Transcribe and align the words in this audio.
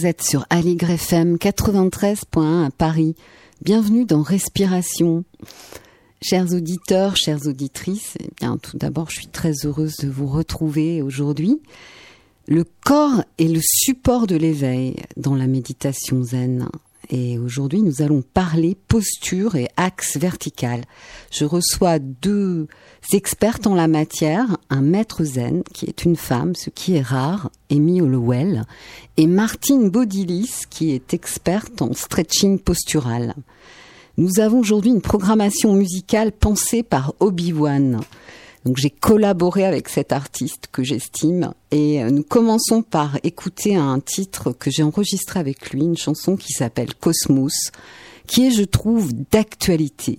Vous 0.00 0.06
êtes 0.06 0.22
sur 0.22 0.46
Aligre 0.48 0.92
FM 0.92 1.36
93.1 1.36 2.64
à 2.64 2.70
Paris. 2.70 3.16
Bienvenue 3.60 4.06
dans 4.06 4.22
Respiration. 4.22 5.24
Chers 6.22 6.54
auditeurs, 6.54 7.16
chères 7.16 7.46
auditrices, 7.46 8.14
eh 8.18 8.30
bien, 8.40 8.56
tout 8.56 8.78
d'abord, 8.78 9.10
je 9.10 9.16
suis 9.16 9.26
très 9.26 9.52
heureuse 9.66 9.96
de 9.98 10.08
vous 10.08 10.26
retrouver 10.26 11.02
aujourd'hui. 11.02 11.60
Le 12.48 12.64
corps 12.64 13.24
est 13.36 13.52
le 13.52 13.60
support 13.62 14.26
de 14.26 14.36
l'éveil 14.36 14.96
dans 15.18 15.34
la 15.34 15.46
méditation 15.46 16.22
zen. 16.22 16.70
Et 17.08 17.38
aujourd'hui, 17.38 17.82
nous 17.82 18.02
allons 18.02 18.22
parler 18.22 18.76
posture 18.88 19.56
et 19.56 19.68
axe 19.76 20.16
vertical. 20.16 20.84
Je 21.30 21.44
reçois 21.44 21.98
deux 21.98 22.68
expertes 23.12 23.66
en 23.66 23.74
la 23.74 23.88
matière, 23.88 24.58
un 24.68 24.82
maître 24.82 25.24
zen, 25.24 25.62
qui 25.72 25.86
est 25.86 26.04
une 26.04 26.16
femme, 26.16 26.54
ce 26.54 26.70
qui 26.70 26.94
est 26.96 27.02
rare, 27.02 27.50
Amy 27.70 28.00
Hollowell, 28.00 28.64
et 29.16 29.26
Martine 29.26 29.88
Bodilis, 29.88 30.66
qui 30.68 30.90
est 30.92 31.14
experte 31.14 31.82
en 31.82 31.94
stretching 31.94 32.58
postural. 32.58 33.34
Nous 34.16 34.38
avons 34.38 34.58
aujourd'hui 34.58 34.90
une 34.90 35.00
programmation 35.00 35.72
musicale 35.72 36.30
pensée 36.30 36.82
par 36.82 37.14
Obi-Wan. 37.20 38.00
Donc 38.64 38.76
j'ai 38.76 38.90
collaboré 38.90 39.64
avec 39.64 39.88
cet 39.88 40.12
artiste 40.12 40.68
que 40.70 40.82
j'estime 40.82 41.54
et 41.70 42.02
nous 42.04 42.22
commençons 42.22 42.82
par 42.82 43.18
écouter 43.22 43.76
un 43.76 44.00
titre 44.00 44.52
que 44.52 44.70
j'ai 44.70 44.82
enregistré 44.82 45.40
avec 45.40 45.70
lui, 45.70 45.82
une 45.82 45.96
chanson 45.96 46.36
qui 46.36 46.52
s'appelle 46.52 46.94
Cosmos, 46.94 47.70
qui 48.26 48.46
est, 48.46 48.50
je 48.50 48.64
trouve, 48.64 49.12
d'actualité. 49.30 50.18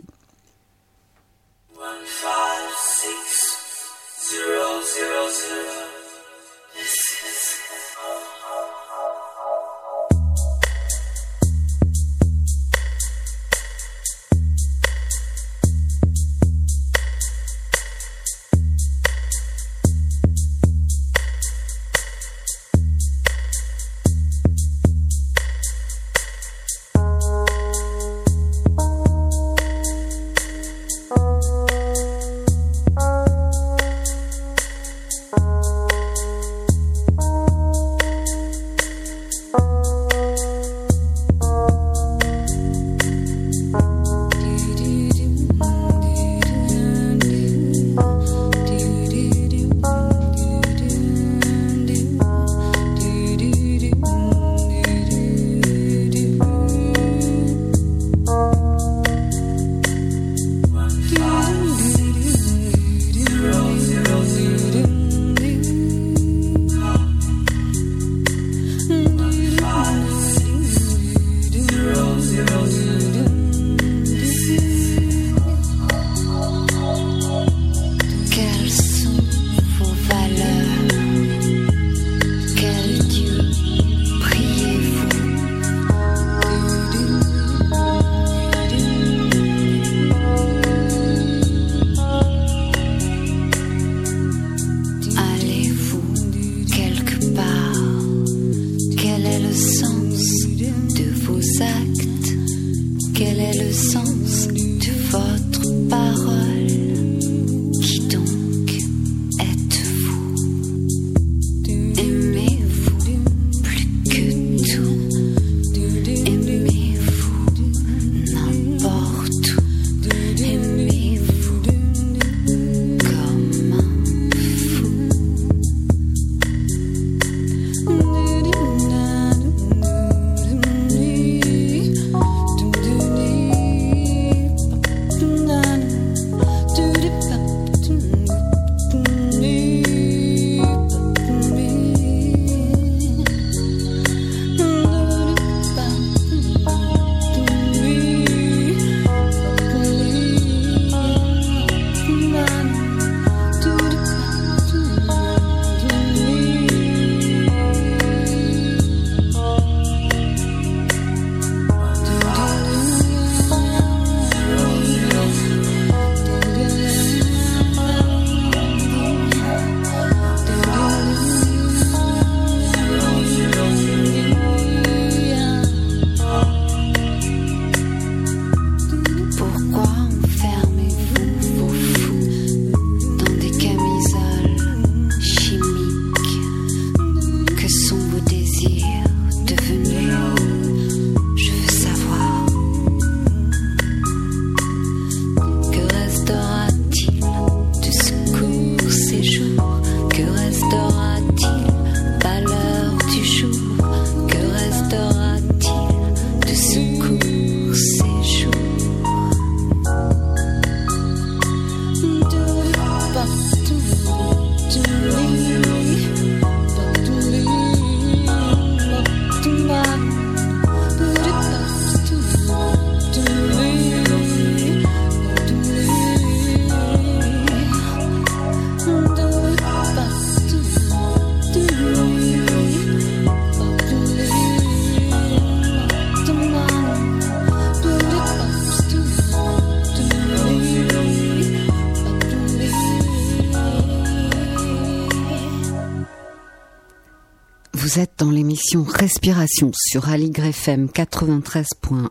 Vous 247.92 248.00
êtes 248.00 248.20
dans 248.20 248.32
l'émission 248.32 248.84
Respiration 248.84 249.72
sur 249.76 250.08
Aligre 250.08 250.46
FM 250.46 250.86
93.1. 250.86 252.08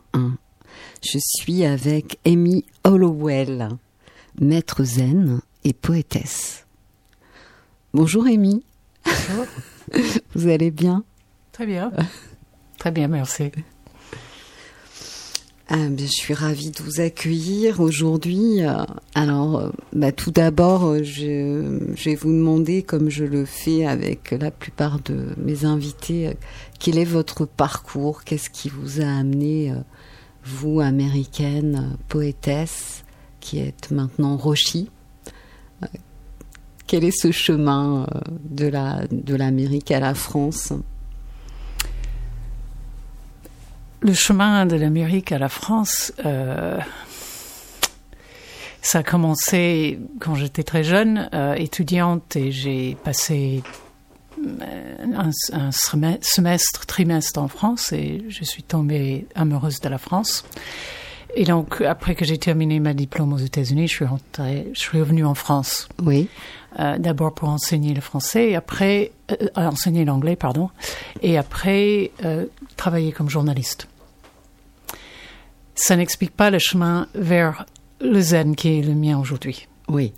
Je 1.03 1.19
suis 1.19 1.65
avec 1.65 2.19
Amy 2.27 2.67
Hollowell, 2.85 3.71
maître 4.39 4.85
zen 4.85 5.41
et 5.65 5.73
poétesse. 5.73 6.67
Bonjour 7.95 8.27
Amy. 8.27 8.63
Bonjour. 9.07 9.47
Vous 10.35 10.49
allez 10.49 10.71
bien? 10.71 11.03
Très 11.51 11.65
bien. 11.65 11.91
Très 12.79 12.91
bien, 12.91 13.09
merci. 13.09 13.51
Ah, 15.73 15.87
je 15.97 16.05
suis 16.07 16.35
ravie 16.35 16.73
de 16.73 16.83
vous 16.83 17.01
accueillir 17.01 17.79
aujourd'hui. 17.79 18.59
Alors, 19.15 19.71
bah, 19.93 20.11
tout 20.11 20.33
d'abord, 20.33 20.97
je, 20.97 21.93
je, 21.95 22.05
vais 22.05 22.17
vous 22.17 22.33
demander, 22.33 22.83
comme 22.83 23.09
je 23.09 23.25
le 23.25 23.45
fais 23.45 23.87
avec 23.87 24.33
la 24.33 24.51
plupart 24.51 24.99
de 24.99 25.29
mes 25.37 25.65
invités, 25.65 26.37
quel 26.81 26.99
est 26.99 27.05
votre 27.05 27.47
parcours? 27.47 28.25
Qu'est-ce 28.25 28.51
qui 28.51 28.69
vous 28.69 29.01
a 29.01 29.07
amené, 29.07 29.73
vous, 30.45 30.81
américaine, 30.81 31.97
poétesse, 32.09 33.05
qui 33.39 33.61
êtes 33.61 33.93
maintenant 33.93 34.37
Roshi 34.37 34.91
Quel 36.89 37.05
est 37.05 37.17
ce 37.17 37.31
chemin 37.31 38.09
de 38.43 38.67
la 38.67 39.07
de 39.13 39.37
l'Amérique 39.37 39.93
à 39.93 40.01
la 40.01 40.15
France? 40.15 40.73
Le 44.03 44.15
chemin 44.15 44.65
de 44.65 44.77
l'Amérique 44.77 45.31
à 45.31 45.39
la 45.39 45.51
France, 45.51 46.13
euh, 46.25 46.79
ça 48.81 49.01
a 49.01 49.03
commencé 49.03 49.99
quand 50.21 50.35
j'étais 50.35 50.63
très 50.63 50.85
jeune, 50.85 51.29
euh, 51.35 51.55
étudiante, 51.55 52.35
et 52.35 52.51
j'ai 52.51 52.97
passé 53.05 53.63
un, 55.15 55.31
un, 55.53 55.71
semestre, 55.71 56.87
trimestre 56.87 57.39
en 57.41 57.49
France, 57.49 57.93
et 57.93 58.25
je 58.29 58.43
suis 58.43 58.63
tombée 58.63 59.27
amoureuse 59.35 59.81
de 59.81 59.89
la 59.91 59.99
France. 59.99 60.45
Et 61.37 61.45
donc, 61.45 61.81
après 61.81 62.15
que 62.15 62.25
j'ai 62.25 62.39
terminé 62.39 62.81
ma 62.81 62.95
diplôme 62.95 63.33
aux 63.33 63.39
États-Unis, 63.39 63.87
je 63.87 63.93
suis 63.93 64.05
rentrée, 64.05 64.71
je 64.73 64.81
suis 64.81 64.99
revenue 64.99 65.25
en 65.25 65.35
France. 65.35 65.89
Oui. 66.03 66.29
Euh, 66.79 66.99
D'abord 66.99 67.35
pour 67.35 67.49
enseigner 67.49 67.95
le 67.95 68.01
français, 68.01 68.51
et 68.51 68.57
après 68.57 69.13
euh, 69.31 69.49
enseigner 69.57 70.05
l'anglais, 70.05 70.37
pardon, 70.37 70.71
et 71.23 71.37
après 71.39 72.11
euh, 72.25 72.47
travailler 72.77 73.13
comme 73.13 73.29
journaliste. 73.29 73.89
Ça 75.83 75.97
n'explique 75.97 76.37
pas 76.37 76.51
le 76.51 76.59
chemin 76.59 77.09
vers 77.15 77.65
le 78.01 78.21
zen 78.21 78.55
qui 78.55 78.79
est 78.79 78.83
le 78.83 78.95
mien 78.95 79.19
aujourd'hui. 79.19 79.67
Oui. 79.89 80.13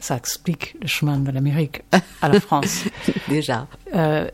Ça 0.00 0.16
explique 0.16 0.76
le 0.80 0.86
chemin 0.86 1.18
de 1.18 1.30
l'Amérique 1.30 1.82
à 2.22 2.28
la 2.28 2.40
France. 2.40 2.84
Déjà. 3.28 3.66
Euh, 3.94 4.28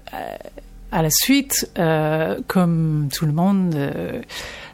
à 0.95 1.03
la 1.03 1.11
suite, 1.11 1.69
euh, 1.77 2.39
comme 2.47 3.09
tout 3.13 3.27
le 3.27 3.33
monde, 3.33 3.75
euh, 3.75 4.23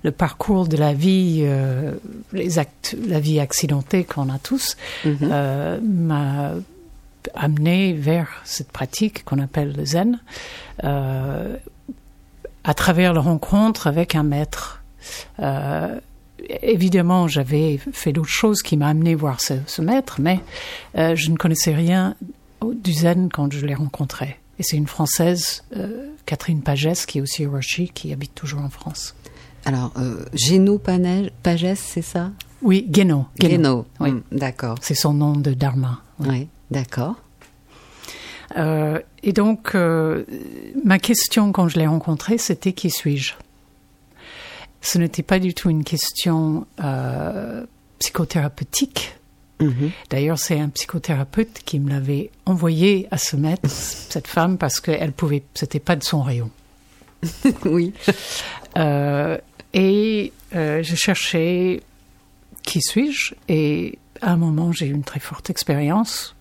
le 0.03 0.11
parcours 0.11 0.69
de 0.69 0.77
la 0.77 0.93
vie, 0.93 1.41
euh, 1.45 1.93
les 2.35 2.59
actes, 2.59 2.95
la 3.09 3.21
vie 3.21 3.41
accidentée 3.41 4.05
qu'on 4.05 4.29
a 4.29 4.39
tous, 4.39 4.77
mm 5.05 5.11
-hmm. 5.11 5.81
m'a 5.81 6.53
amené 7.35 7.95
vers 7.95 8.29
cette 8.45 8.71
pratique 8.71 9.25
qu'on 9.25 9.39
appelle 9.39 9.73
le 9.77 9.85
zen, 9.87 10.19
à 12.65 12.75
travers 12.75 13.13
la 13.15 13.21
rencontre 13.21 13.87
avec 13.87 14.15
un 14.15 14.23
maître. 14.23 14.80
Évidemment, 16.63 17.29
j'avais 17.29 17.79
fait 17.93 18.13
d'autres 18.13 18.29
choses 18.29 18.63
qui 18.63 18.77
m'a 18.77 18.89
amené 18.89 19.15
voir 19.15 19.41
ce, 19.41 19.55
ce 19.67 19.83
maître, 19.83 20.17
mais 20.21 20.41
je 20.95 21.31
ne 21.31 21.37
connaissais 21.37 21.75
rien 21.75 22.15
du 22.63 22.93
zen 22.93 23.29
quand 23.33 23.53
je 23.53 23.65
l'ai 23.65 23.75
rencontré. 23.75 24.37
Et 24.61 24.63
c'est 24.63 24.77
une 24.77 24.87
Française, 24.87 25.65
euh, 25.75 26.11
Catherine 26.27 26.61
Pagès, 26.61 27.07
qui 27.07 27.17
est 27.17 27.21
aussi 27.23 27.47
Roshi, 27.47 27.89
qui 27.95 28.13
habite 28.13 28.35
toujours 28.35 28.61
en 28.61 28.69
France. 28.69 29.15
Alors, 29.65 29.91
euh, 29.97 30.27
Géno 30.35 30.79
Pagès, 30.79 31.77
c'est 31.77 32.03
ça? 32.03 32.31
Oui, 32.61 32.85
Guéno. 32.87 33.25
Guéno, 33.39 33.87
oui. 34.01 34.11
Mmh, 34.13 34.23
d'accord. 34.33 34.77
C'est 34.83 34.95
son 34.95 35.15
nom 35.15 35.33
de 35.33 35.55
Dharma. 35.55 36.03
Oui, 36.19 36.29
ouais, 36.29 36.49
d'accord. 36.71 37.15
Euh, 38.59 38.99
et 39.23 39.33
donc, 39.33 39.75
euh, 39.75 40.25
ma 40.85 40.99
question 40.99 41.53
quand 41.53 41.69
je 41.69 41.79
l'ai 41.79 41.87
rencontré, 41.87 42.37
c'était 42.37 42.75
qui 42.75 42.91
suis-je? 42.91 43.33
Ce 44.81 44.99
n'était 44.99 45.23
pas 45.23 45.39
du 45.39 45.55
tout 45.55 45.71
une 45.71 45.85
question 45.85 46.67
euh, 46.83 47.65
psychothérapeutique. 47.99 49.15
Mmh. 49.61 49.67
Mm 49.67 49.69
-hmm. 49.69 49.91
D'ailleurs, 50.11 50.39
c'est 50.39 50.59
un 50.59 50.71
psychothérapeute 50.71 51.61
qui 51.65 51.79
me 51.81 51.91
l'avait 51.91 52.31
envoyé 52.47 53.07
à 53.11 53.19
se 53.19 53.37
mettre, 53.37 53.69
cette 54.15 54.27
femme, 54.27 54.57
parce 54.57 54.81
qu'elle 54.81 55.13
pouvait, 55.13 55.43
c'était 55.55 55.81
pas 55.81 55.97
de 55.97 56.05
son 56.05 56.23
rayon. 56.23 56.51
oui. 57.65 57.93
Euh, 58.77 59.39
et 59.73 60.33
euh, 60.55 60.83
je 60.83 60.97
cherchais 60.97 61.83
qui 62.63 62.81
suis-je, 62.81 63.35
et 63.49 63.99
à 64.21 64.33
un 64.33 64.37
moment, 64.37 64.73
j'ai 64.73 64.87
eu 64.87 64.93
une 64.93 65.05
très 65.05 65.21
forte 65.21 65.51
expérience 65.51 66.35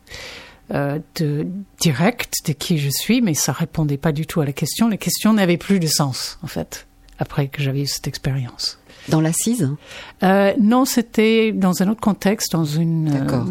euh, 0.71 0.99
de 1.15 1.47
direct 1.79 2.33
de 2.45 2.53
qui 2.53 2.77
je 2.77 2.89
suis, 2.89 3.21
mais 3.21 3.33
ça 3.33 3.51
répondait 3.51 3.97
pas 3.97 4.11
du 4.11 4.25
tout 4.25 4.41
à 4.41 4.45
la 4.45 4.53
question. 4.53 4.87
Les 4.87 4.97
questions 4.97 5.33
n'avaient 5.33 5.57
plus 5.57 5.79
de 5.79 5.87
sens, 5.87 6.37
en 6.43 6.47
fait, 6.47 6.87
après 7.19 7.47
que 7.47 7.61
j'avais 7.61 7.81
eu 7.83 7.87
cette 7.87 8.07
expérience. 8.07 8.79
Dans 9.09 9.21
l'assise? 9.21 9.69
Euh, 10.23 10.53
Non, 10.59 10.85
c'était 10.85 11.51
dans 11.51 11.81
un 11.81 11.87
autre 11.89 12.01
contexte, 12.01 12.51
dans 12.53 12.65
une 12.65 13.09
euh, 13.09 13.43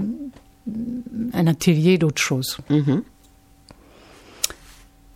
un 1.34 1.46
atelier 1.46 1.98
d'autre 1.98 2.20
chose. 2.20 2.58
-hmm. 2.70 3.02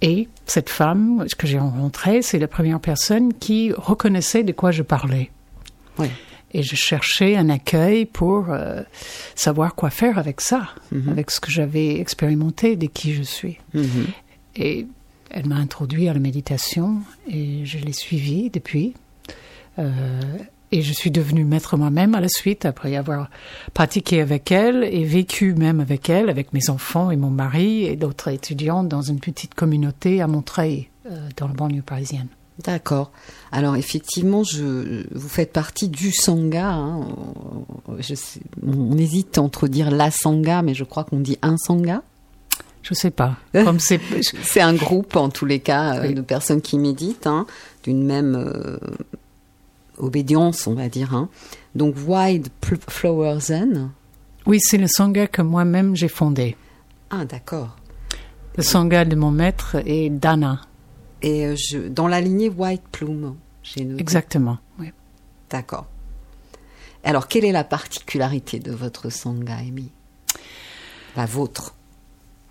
Et 0.00 0.28
cette 0.46 0.68
femme 0.68 1.24
que 1.38 1.46
j'ai 1.46 1.58
rencontrée, 1.58 2.22
c'est 2.22 2.38
la 2.40 2.48
première 2.48 2.80
personne 2.80 3.32
qui 3.34 3.72
reconnaissait 3.72 4.42
de 4.42 4.52
quoi 4.52 4.72
je 4.72 4.82
parlais. 4.82 5.30
Oui. 5.98 6.08
Et 6.54 6.62
je 6.62 6.74
cherchais 6.74 7.36
un 7.36 7.48
accueil 7.48 8.04
pour 8.04 8.46
euh, 8.50 8.82
savoir 9.34 9.74
quoi 9.74 9.90
faire 9.90 10.18
avec 10.18 10.40
ça, 10.40 10.68
Mhm. 10.90 11.08
avec 11.08 11.30
ce 11.30 11.40
que 11.40 11.50
j'avais 11.50 12.00
expérimenté 12.00 12.76
de 12.76 12.86
qui 12.86 13.14
je 13.14 13.22
suis. 13.22 13.58
-hmm. 13.74 14.06
Et 14.56 14.86
elle 15.32 15.46
m'a 15.46 15.56
introduit 15.56 16.08
à 16.08 16.14
la 16.14 16.20
méditation 16.20 16.98
et 17.28 17.64
je 17.64 17.78
l'ai 17.78 17.92
suivie 17.92 18.50
depuis. 18.50 18.94
Euh, 19.78 20.20
et 20.70 20.82
je 20.82 20.92
suis 20.92 21.10
devenue 21.10 21.44
maître 21.44 21.76
moi-même 21.76 22.14
à 22.14 22.20
la 22.20 22.28
suite, 22.28 22.64
après 22.64 22.96
avoir 22.96 23.28
pratiqué 23.74 24.20
avec 24.20 24.50
elle 24.50 24.84
et 24.84 25.04
vécu 25.04 25.54
même 25.54 25.80
avec 25.80 26.08
elle, 26.08 26.30
avec 26.30 26.52
mes 26.52 26.70
enfants 26.70 27.10
et 27.10 27.16
mon 27.16 27.30
mari 27.30 27.84
et 27.84 27.96
d'autres 27.96 28.28
étudiants 28.28 28.82
dans 28.82 29.02
une 29.02 29.20
petite 29.20 29.54
communauté 29.54 30.22
à 30.22 30.26
Montreuil, 30.26 30.88
euh, 31.10 31.28
dans 31.36 31.48
la 31.48 31.54
banlieue 31.54 31.82
parisienne. 31.82 32.28
D'accord. 32.64 33.10
Alors 33.50 33.76
effectivement, 33.76 34.42
vous 34.42 35.28
faites 35.28 35.52
partie 35.52 35.88
du 35.88 36.12
sangha. 36.12 36.70
Hein. 36.70 37.06
On 38.62 38.96
hésite 38.98 39.38
entre 39.38 39.68
dire 39.68 39.90
la 39.90 40.10
sangha, 40.10 40.62
mais 40.62 40.74
je 40.74 40.84
crois 40.84 41.04
qu'on 41.04 41.20
dit 41.20 41.38
un 41.42 41.56
sangha. 41.56 42.02
Je 42.82 42.94
sais 42.94 43.10
pas. 43.10 43.36
Comme 43.52 43.80
c'est, 43.80 44.00
c'est 44.42 44.60
un 44.60 44.74
groupe 44.74 45.16
en 45.16 45.28
tous 45.28 45.46
les 45.46 45.60
cas 45.60 46.02
oui. 46.02 46.14
de 46.14 46.20
personnes 46.20 46.60
qui 46.60 46.78
méditent, 46.78 47.26
hein, 47.26 47.46
d'une 47.84 48.04
même 48.04 48.34
euh, 48.34 48.78
obédience, 49.98 50.66
on 50.66 50.74
va 50.74 50.88
dire. 50.88 51.14
Hein. 51.14 51.28
Donc 51.74 51.96
Wide 52.06 52.48
Flower 52.88 53.38
Zen. 53.40 53.90
Oui, 54.46 54.58
c'est 54.60 54.78
le 54.78 54.88
sangha 54.88 55.26
que 55.28 55.42
moi-même 55.42 55.94
j'ai 55.94 56.08
fondé. 56.08 56.56
Ah, 57.10 57.24
d'accord. 57.24 57.76
Le 58.56 58.62
sangha 58.62 59.04
de 59.04 59.14
mon 59.14 59.30
maître 59.30 59.76
est 59.86 60.10
Dana. 60.10 60.60
Et 61.22 61.54
je, 61.56 61.88
dans 61.88 62.08
la 62.08 62.20
lignée 62.20 62.48
White 62.48 62.82
Plume. 62.90 63.36
Exactement, 63.76 64.58
oui. 64.80 64.90
D'accord. 65.48 65.86
Alors, 67.04 67.28
quelle 67.28 67.44
est 67.44 67.52
la 67.52 67.64
particularité 67.64 68.58
de 68.58 68.72
votre 68.72 69.10
sangha, 69.10 69.54
Amy? 69.56 69.90
La 71.16 71.26
vôtre 71.26 71.74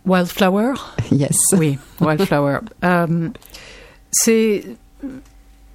Wildflower? 0.05 0.73
Yes. 1.11 1.37
Oui, 1.53 1.77
Wildflower. 1.99 2.59
um, 2.81 3.31
c'est 4.11 4.63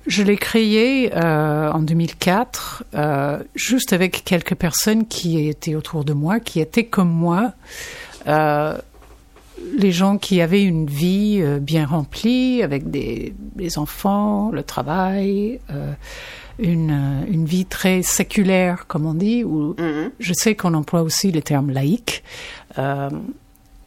je 0.06 0.22
l'ai 0.22 0.36
créé 0.36 1.10
euh, 1.14 1.70
en 1.72 1.82
2004, 1.82 2.84
euh, 2.94 3.38
juste 3.54 3.92
avec 3.92 4.22
quelques 4.24 4.54
personnes 4.54 5.06
qui 5.06 5.48
étaient 5.48 5.74
autour 5.74 6.04
de 6.04 6.12
moi, 6.12 6.38
qui 6.38 6.60
étaient 6.60 6.84
comme 6.84 7.10
moi, 7.10 7.52
euh, 8.28 8.78
les 9.76 9.90
gens 9.90 10.16
qui 10.16 10.40
avaient 10.40 10.62
une 10.62 10.86
vie 10.86 11.42
bien 11.60 11.86
remplie, 11.86 12.62
avec 12.62 12.90
des, 12.90 13.34
des 13.56 13.78
enfants, 13.78 14.50
le 14.52 14.62
travail, 14.62 15.60
une, 16.58 17.24
une, 17.28 17.46
vie 17.46 17.64
très 17.64 18.02
séculaire, 18.02 18.86
comme 18.86 19.06
on 19.06 19.14
dit, 19.14 19.44
ou 19.44 19.70
mm 19.70 19.76
-hmm. 19.78 20.10
je 20.20 20.32
sais 20.34 20.54
qu'on 20.54 20.74
emploie 20.74 21.02
aussi 21.02 21.32
le 21.32 21.40
terme 21.42 21.70
laïque. 21.70 22.22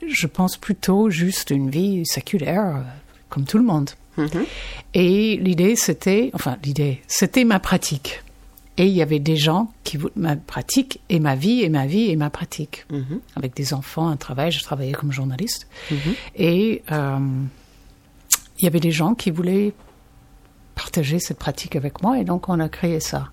Je 0.07 0.27
pense 0.27 0.57
plutôt 0.57 1.09
juste 1.09 1.49
une 1.49 1.69
vie 1.69 2.05
séculaire, 2.05 2.83
comme 3.29 3.45
tout 3.45 3.57
le 3.57 3.63
monde. 3.63 3.89
Mm 4.17 4.25
-hmm. 4.25 4.45
Et 4.93 5.37
l'idée, 5.37 5.75
c'était, 5.75 6.31
enfin, 6.33 6.57
l'idée, 6.63 7.01
c'était 7.07 7.45
ma 7.45 7.59
pratique. 7.59 8.23
Et 8.77 8.85
il 8.85 8.93
y 8.93 9.01
avait 9.01 9.19
des 9.19 9.35
gens 9.35 9.63
qui, 9.83 9.97
ma 10.15 10.35
pratique 10.37 11.01
et 11.09 11.19
ma 11.19 11.35
vie, 11.35 11.63
et 11.63 11.69
ma 11.69 11.85
vie 11.85 12.09
et 12.11 12.15
ma 12.15 12.29
pratique. 12.29 12.85
Mm 12.89 12.97
-hmm. 12.99 13.19
Avec 13.35 13.53
des 13.55 13.73
enfants, 13.73 14.07
un 14.07 14.17
travail, 14.17 14.51
je 14.51 14.63
travaillais 14.63 14.95
comme 14.99 15.11
journaliste. 15.11 15.67
Mm 15.91 15.95
-hmm. 15.97 16.13
Et, 16.35 16.81
euh, 16.91 17.19
il 18.59 18.65
y 18.65 18.67
avait 18.67 18.79
des 18.79 18.91
gens 18.91 19.15
qui 19.15 19.31
voulaient 19.31 19.73
partager 20.75 21.19
cette 21.19 21.39
pratique 21.39 21.75
avec 21.75 22.01
moi 22.03 22.19
et 22.19 22.23
donc 22.23 22.49
on 22.49 22.59
a 22.59 22.69
créé 22.69 22.99
ça. 22.99 23.29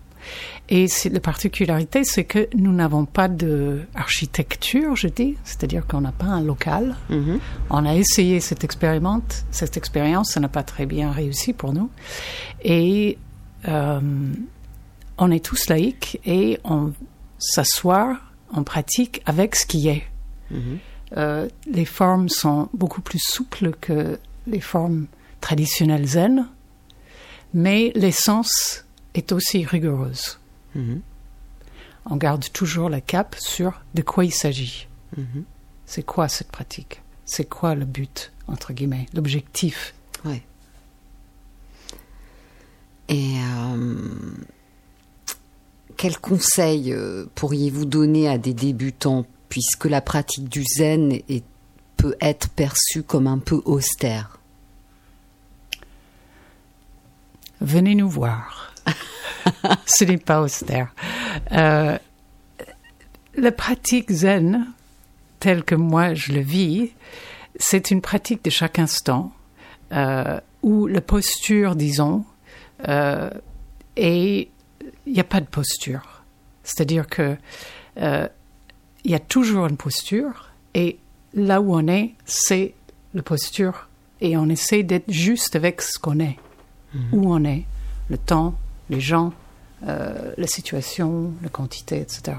Et 0.69 0.87
la 1.11 1.21
particularité, 1.21 2.03
c'est 2.05 2.25
que 2.25 2.49
nous 2.55 2.73
n'avons 2.73 3.05
pas 3.05 3.29
d'architecture, 3.29 4.97
je 4.97 5.07
dis, 5.07 5.37
c'est-à-dire 5.45 5.87
qu'on 5.87 6.01
n'a 6.01 6.13
pas 6.13 6.27
un 6.27 6.41
local. 6.41 6.97
Mhm. 7.09 7.39
On 7.71 7.87
a 7.87 7.95
essayé 7.95 8.41
cette 8.41 8.65
expérimente, 8.65 9.45
cette 9.53 9.77
expérience, 9.77 10.33
ça 10.33 10.41
n'a 10.41 10.49
pas 10.49 10.65
très 10.65 10.87
bien 10.87 11.13
réussi 11.13 11.53
pour 11.53 11.73
nous. 11.73 11.89
Et 12.63 13.17
euh, 13.69 14.01
on 15.19 15.31
est 15.31 15.45
tous 15.45 15.69
laïcs 15.69 16.21
et 16.27 16.59
on 16.65 16.93
s'assoit, 17.39 18.19
on 18.53 18.65
pratique 18.65 19.23
avec 19.25 19.55
ce 19.55 19.67
qui 19.67 19.89
est. 19.89 20.05
Mhm. 20.51 20.79
Euh, 21.17 21.49
les 21.71 21.85
formes 21.85 22.29
sont 22.29 22.69
beaucoup 22.75 23.01
plus 23.01 23.21
souples 23.23 23.71
que 23.81 24.19
les 24.49 24.61
formes 24.61 25.07
traditionnelles 25.41 26.07
zen, 26.07 26.49
mais 27.55 27.93
l'essence 27.95 28.86
est 29.19 29.33
aussi 29.33 29.65
rigoureuse. 29.65 30.39
Mhm. 30.75 31.01
On 32.09 32.17
garde 32.17 32.45
toujours 32.53 32.89
la 32.89 33.01
cape 33.01 33.35
sur 33.39 33.81
de 33.95 34.03
quoi 34.03 34.25
il 34.25 34.33
s'agit. 34.33 34.87
Mhm. 35.17 35.45
C'est 35.87 36.05
quoi 36.05 36.29
cette 36.29 36.51
pratique? 36.53 37.03
C'est 37.25 37.49
quoi 37.49 37.75
le 37.75 37.85
but, 37.85 38.33
entre 38.47 38.73
guillemets, 38.73 39.07
l'objectif? 39.15 39.95
Ouais. 40.25 40.43
Et 43.09 43.37
euh, 43.39 44.09
quel 45.97 46.19
conseil 46.19 46.93
euh, 46.93 47.27
pourriez-vous 47.35 47.85
donner 47.85 48.29
à 48.29 48.39
des 48.39 48.55
débutants 48.55 49.25
puisque 49.49 49.85
la 49.87 50.01
pratique 50.01 50.49
du 50.49 50.65
zen 50.65 51.13
est- 51.29 51.45
peut 51.97 52.17
être 52.21 52.49
perçue 52.51 53.03
comme 53.03 53.27
un 53.29 53.39
peu 53.39 53.63
austère? 53.65 54.39
Venez 57.61 57.95
nous 57.95 58.09
voir. 58.11 58.75
Ce 59.87 60.05
n'est 60.05 60.19
pas 60.19 60.41
austère. 60.41 60.95
Euh, 61.53 61.99
la 63.37 63.53
pratique 63.53 64.11
zen, 64.11 64.67
telle 65.41 65.65
que 65.65 65.75
moi 65.75 66.15
je 66.15 66.33
le 66.33 66.41
vis, 66.41 66.91
c'est 67.59 67.91
une 67.91 68.01
pratique 68.01 68.45
de 68.45 68.51
chaque 68.51 68.79
instant 68.79 69.33
euh, 69.93 70.41
où 70.63 70.87
la 70.87 71.01
posture, 71.01 71.77
disons, 71.77 72.25
euh, 72.89 73.31
et 73.97 74.51
il 75.07 75.13
n'y 75.13 75.21
a 75.21 75.25
pas 75.25 75.41
de 75.41 75.47
posture. 75.47 76.23
C'est-à-dire 76.65 77.07
que 77.07 77.37
euh, 77.99 78.29
il 79.05 79.11
y 79.11 79.15
a 79.15 79.21
toujours 79.21 79.67
une 79.67 79.77
posture 79.77 80.51
et 80.75 80.99
là 81.35 81.61
où 81.61 81.75
on 81.75 81.87
est, 81.87 82.15
c'est 82.25 82.75
la 83.15 83.23
posture 83.23 83.89
et 84.21 84.37
on 84.37 84.49
essaie 84.49 84.83
d'être 84.83 85.11
juste 85.11 85.57
avec 85.57 85.83
ce 85.83 85.99
qu'on 85.99 86.19
est, 86.21 86.37
où 87.13 87.33
on 87.33 87.45
est, 87.45 87.65
le 88.09 88.19
temps, 88.19 88.55
les 88.91 89.01
gens, 89.01 89.33
euh, 89.87 90.33
la 90.37 90.47
situation, 90.47 91.33
la 91.43 91.49
quantité, 91.49 92.01
etc. 92.01 92.37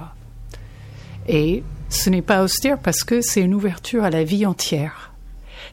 Et 1.27 1.63
ce 1.89 2.09
n'est 2.09 2.21
pas 2.21 2.43
austère 2.43 2.79
parce 2.79 3.03
que 3.03 3.21
c'est 3.21 3.41
une 3.41 3.53
ouverture 3.53 4.03
à 4.03 4.09
la 4.09 4.23
vie 4.23 4.45
entière. 4.45 5.13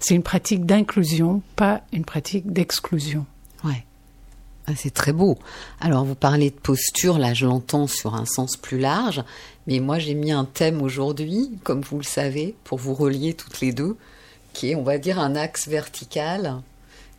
C'est 0.00 0.14
une 0.14 0.22
pratique 0.22 0.66
d'inclusion, 0.66 1.42
pas 1.56 1.82
une 1.92 2.04
pratique 2.04 2.52
d'exclusion. 2.52 3.26
Ouais. 3.64 3.84
Ah, 4.66 4.72
c'est 4.76 4.92
très 4.92 5.12
beau. 5.12 5.38
Alors, 5.80 6.04
vous 6.04 6.14
parlez 6.14 6.50
de 6.50 6.56
posture, 6.56 7.18
là, 7.18 7.34
je 7.34 7.46
l'entends 7.46 7.86
sur 7.86 8.14
un 8.14 8.24
sens 8.24 8.56
plus 8.56 8.78
large, 8.78 9.22
mais 9.66 9.78
moi, 9.78 9.98
j'ai 9.98 10.14
mis 10.14 10.32
un 10.32 10.46
thème 10.46 10.80
aujourd'hui, 10.82 11.58
comme 11.64 11.82
vous 11.82 11.98
le 11.98 12.04
savez, 12.04 12.54
pour 12.64 12.78
vous 12.78 12.94
relier 12.94 13.34
toutes 13.34 13.60
les 13.60 13.72
deux, 13.72 13.96
qui 14.54 14.70
est, 14.70 14.74
on 14.74 14.82
va 14.82 14.98
dire, 14.98 15.18
un 15.18 15.36
axe 15.36 15.68
vertical, 15.68 16.62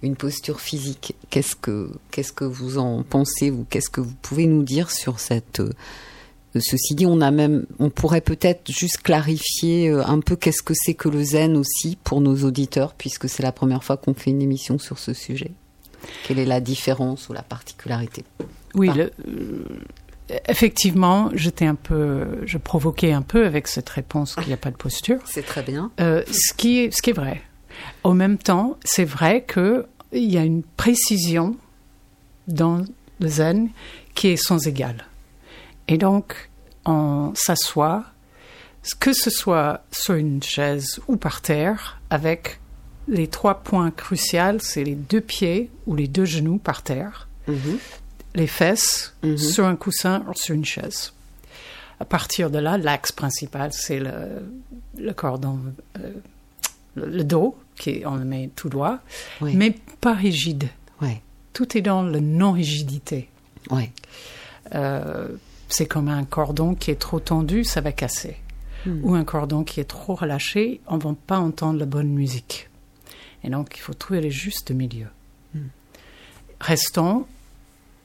une 0.02 0.16
posture 0.16 0.60
physique. 0.60 1.16
Qu'est-ce 1.30 1.56
que, 1.56 1.90
qu'est-ce 2.12 2.34
que 2.34 2.46
vous 2.46 2.78
en 2.78 3.04
pensez, 3.04 3.50
vous? 3.50 3.66
Qu'est-ce 3.70 3.90
que 3.90 4.02
vous 4.02 4.14
pouvez 4.22 4.46
nous 4.46 4.64
dire 4.64 4.92
sur 4.92 5.20
cette. 5.20 5.60
euh, 5.62 5.72
Ceci 6.58 6.96
dit, 6.96 7.06
on 7.06 7.20
a 7.20 7.32
même, 7.32 7.66
on 7.80 7.90
pourrait 7.90 8.22
peut-être 8.22 8.72
juste 8.72 9.00
clarifier 9.04 9.90
euh, 9.90 10.06
un 10.06 10.22
peu 10.22 10.38
qu'est-ce 10.38 10.62
que 10.64 10.74
c'est 10.74 10.94
que 10.94 11.10
le 11.10 11.22
zen 11.24 11.58
aussi 11.58 11.98
pour 12.04 12.22
nos 12.22 12.44
auditeurs, 12.46 12.94
puisque 12.94 13.28
c'est 13.28 13.44
la 13.44 13.52
première 13.52 13.84
fois 13.84 13.98
qu'on 13.98 14.14
fait 14.14 14.30
une 14.30 14.42
émission 14.42 14.78
sur 14.80 14.98
ce 14.98 15.14
sujet. 15.14 15.52
Quelle 16.26 16.40
est 16.40 16.46
la 16.46 16.62
différence 16.62 17.28
ou 17.28 17.34
la 17.34 17.42
particularité? 17.42 18.24
Oui, 18.74 18.90
le- 18.96 19.12
euh, 19.28 19.66
effectivement, 20.48 21.30
j'étais 21.34 21.66
un 21.66 21.76
peu, 21.76 22.26
je 22.46 22.58
provoquais 22.58 23.12
un 23.12 23.22
peu 23.22 23.46
avec 23.46 23.68
cette 23.68 23.90
réponse 23.90 24.36
qu'il 24.36 24.48
n'y 24.48 24.54
a 24.54 24.58
pas 24.58 24.72
de 24.72 24.78
posture. 24.78 25.20
C'est 25.26 25.46
très 25.46 25.62
bien. 25.64 25.92
Euh, 26.00 26.24
ce, 26.32 26.54
qui 26.54 26.80
est, 26.80 26.92
ce 26.92 27.02
qui 27.02 27.10
est 27.10 27.14
vrai. 27.14 27.42
En 28.04 28.14
même 28.14 28.38
temps, 28.38 28.78
c'est 28.84 29.06
vrai 29.06 29.46
qu'il 29.52 29.86
y 30.14 30.38
a 30.38 30.44
une 30.44 30.64
précision 30.64 31.56
dans 32.48 32.84
le 33.20 33.28
zen 33.28 33.70
qui 34.14 34.28
est 34.28 34.38
sans 34.38 34.68
égale. 34.68 35.06
Et 35.88 35.98
donc, 35.98 36.50
on 36.86 37.32
s'assoit, 37.36 38.04
que 39.00 39.14
ce 39.14 39.30
soit 39.30 39.84
sur 39.92 40.14
une 40.16 40.42
chaise 40.44 41.00
ou 41.08 41.16
par 41.18 41.42
terre, 41.42 42.00
avec 42.10 42.60
les 43.08 43.28
trois 43.28 43.56
points 43.64 43.92
cruciaux, 43.92 44.60
c'est 44.60 44.84
les 44.84 44.96
deux 44.96 45.22
pieds 45.22 45.70
ou 45.88 45.96
les 45.96 46.08
deux 46.08 46.26
genoux 46.26 46.58
par 46.58 46.82
terre, 46.84 47.28
Mhm. 47.48 47.78
les 48.36 48.48
fesses 48.48 49.14
Mhm. 49.24 49.38
sur 49.38 49.66
un 49.66 49.76
coussin 49.76 50.24
ou 50.28 50.34
sur 50.36 50.56
une 50.56 50.66
chaise. 50.66 51.14
À 52.00 52.06
partir 52.06 52.50
de 52.50 52.58
là, 52.60 52.78
l'axe 52.78 53.12
principal, 53.12 53.72
c'est 53.72 54.00
le, 54.00 54.14
le 54.98 55.14
cordon, 55.14 55.60
euh, 56.00 56.12
le, 56.96 57.06
le 57.08 57.24
dos, 57.24 57.56
qui 57.76 58.04
on 58.06 58.16
le 58.16 58.26
met 58.26 58.50
tout 58.56 58.70
droit, 58.70 59.00
Oui. 59.42 59.56
mais 59.56 59.76
pas 60.02 60.14
rigide. 60.14 60.70
Tout 61.54 61.78
est 61.78 61.82
dans 61.82 62.04
la 62.04 62.20
non-rigidité. 62.20 63.30
Euh, 64.74 65.28
c'est 65.70 65.86
comme 65.86 66.10
un 66.10 66.26
cordon 66.26 66.76
qui 66.76 66.92
est 66.92 67.00
trop 67.00 67.22
tendu, 67.22 67.64
ça 67.64 67.80
va 67.80 67.94
casser. 67.94 68.36
Hmm. 68.86 69.00
Ou 69.04 69.16
un 69.16 69.24
cordon 69.24 69.64
qui 69.64 69.80
est 69.80 69.86
trop 69.86 70.16
relâché, 70.16 70.82
on 70.88 70.98
ne 70.98 71.02
va 71.02 71.16
pas 71.28 71.40
entendre 71.40 71.80
la 71.80 71.86
bonne 71.86 72.10
musique. 72.10 72.70
Et 73.46 73.50
donc, 73.50 73.78
il 73.78 73.80
faut 73.80 73.94
trouver 73.94 74.20
le 74.20 74.30
juste 74.30 74.72
milieu. 74.72 75.08
Hmm. 75.54 75.68
Restons 76.60 77.26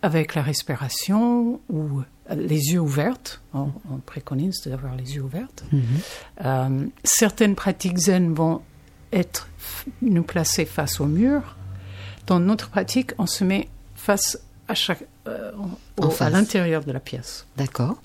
avec 0.03 0.35
la 0.37 0.43
respiration 0.43 1.61
ou 1.69 2.01
euh, 2.31 2.35
les 2.37 2.73
yeux 2.73 2.81
ouverts. 2.81 3.43
On, 3.53 3.71
on 3.91 3.97
préconise 3.99 4.61
d'avoir 4.65 4.95
les 4.95 5.17
yeux 5.17 5.23
ouverts. 5.23 5.49
Euh, 6.45 6.87
certaines 7.05 7.55
pratiques 7.57 7.99
zen 7.99 8.33
vont 8.33 8.63
être 9.13 9.49
nous 10.03 10.23
placer 10.23 10.65
face 10.65 11.01
au 11.01 11.07
mur. 11.07 11.57
Dans 12.27 12.41
notre 12.41 12.69
pratique, 12.71 13.13
on 13.19 13.27
se 13.27 13.45
met 13.45 13.69
face 13.95 14.39
à 14.69 14.75
chaque 14.75 15.05
euh, 15.27 15.51
au- 15.99 16.05
En 16.07 16.15
à 16.21 16.31
l'intérieur 16.31 16.85
de 16.85 16.93
la 16.93 17.01
pièce. 17.01 17.47
D'accord. 17.57 17.97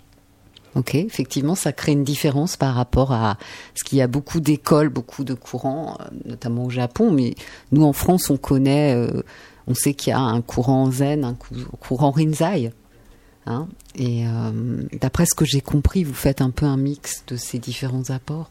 Ok, 0.76 0.96
effectivement, 0.96 1.56
ça 1.56 1.72
crée 1.72 1.94
une 1.94 2.04
différence 2.04 2.58
par 2.58 2.76
rapport 2.76 3.14
à 3.14 3.38
ce 3.76 3.84
qu'il 3.86 3.98
y 3.98 4.02
a 4.02 4.08
beaucoup 4.08 4.42
d'écoles, 4.42 4.90
beaucoup 4.90 5.24
de 5.24 5.34
courants, 5.34 5.98
euh, 6.02 6.06
notamment 6.26 6.66
au 6.66 6.70
Japon, 6.70 7.12
mais 7.12 7.36
nous 7.72 7.84
en 7.86 7.94
France, 7.94 8.30
on 8.30 8.36
connaît, 8.36 8.94
euh, 8.94 9.22
on 9.68 9.74
sait 9.74 9.94
qu'il 9.94 10.12
y 10.12 10.14
a 10.14 10.20
un 10.20 10.42
courant 10.42 10.92
zen, 10.92 11.24
un 11.24 11.34
cou- 11.34 11.56
courant 11.80 12.12
rinzai. 12.12 12.72
Hein 13.46 13.68
et 13.96 14.26
euh, 14.28 14.84
d'après 15.00 15.26
ce 15.28 15.36
que 15.36 15.46
j'ai 15.46 15.62
compris, 15.62 16.04
vous 16.04 16.14
faites 16.16 16.42
un 16.42 16.50
peu 16.50 16.66
un 16.66 16.78
mix 16.78 17.24
de 17.28 17.38
ces 17.38 17.58
différents 17.60 18.10
apports. 18.10 18.50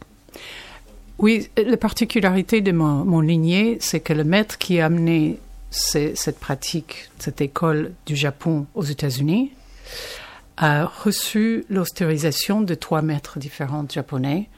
Oui, 1.18 1.48
la 1.56 1.76
particularité 1.76 2.60
de 2.60 2.72
mon, 2.72 3.04
mon 3.04 3.20
lignée, 3.20 3.78
c'est 3.80 4.00
que 4.00 4.12
le 4.12 4.24
maître 4.24 4.58
qui 4.58 4.80
a 4.80 4.86
amené 4.86 5.38
ces- 5.70 6.14
cette 6.16 6.38
pratique, 6.38 7.08
cette 7.18 7.40
école 7.40 7.92
du 8.06 8.16
Japon 8.16 8.66
aux 8.74 8.82
États-Unis, 8.84 9.52
a 10.56 10.84
reçu 10.86 11.64
l'autorisation 11.68 12.60
de 12.60 12.74
trois 12.74 13.02
maîtres 13.02 13.38
différents 13.40 13.84
japonais 13.92 14.48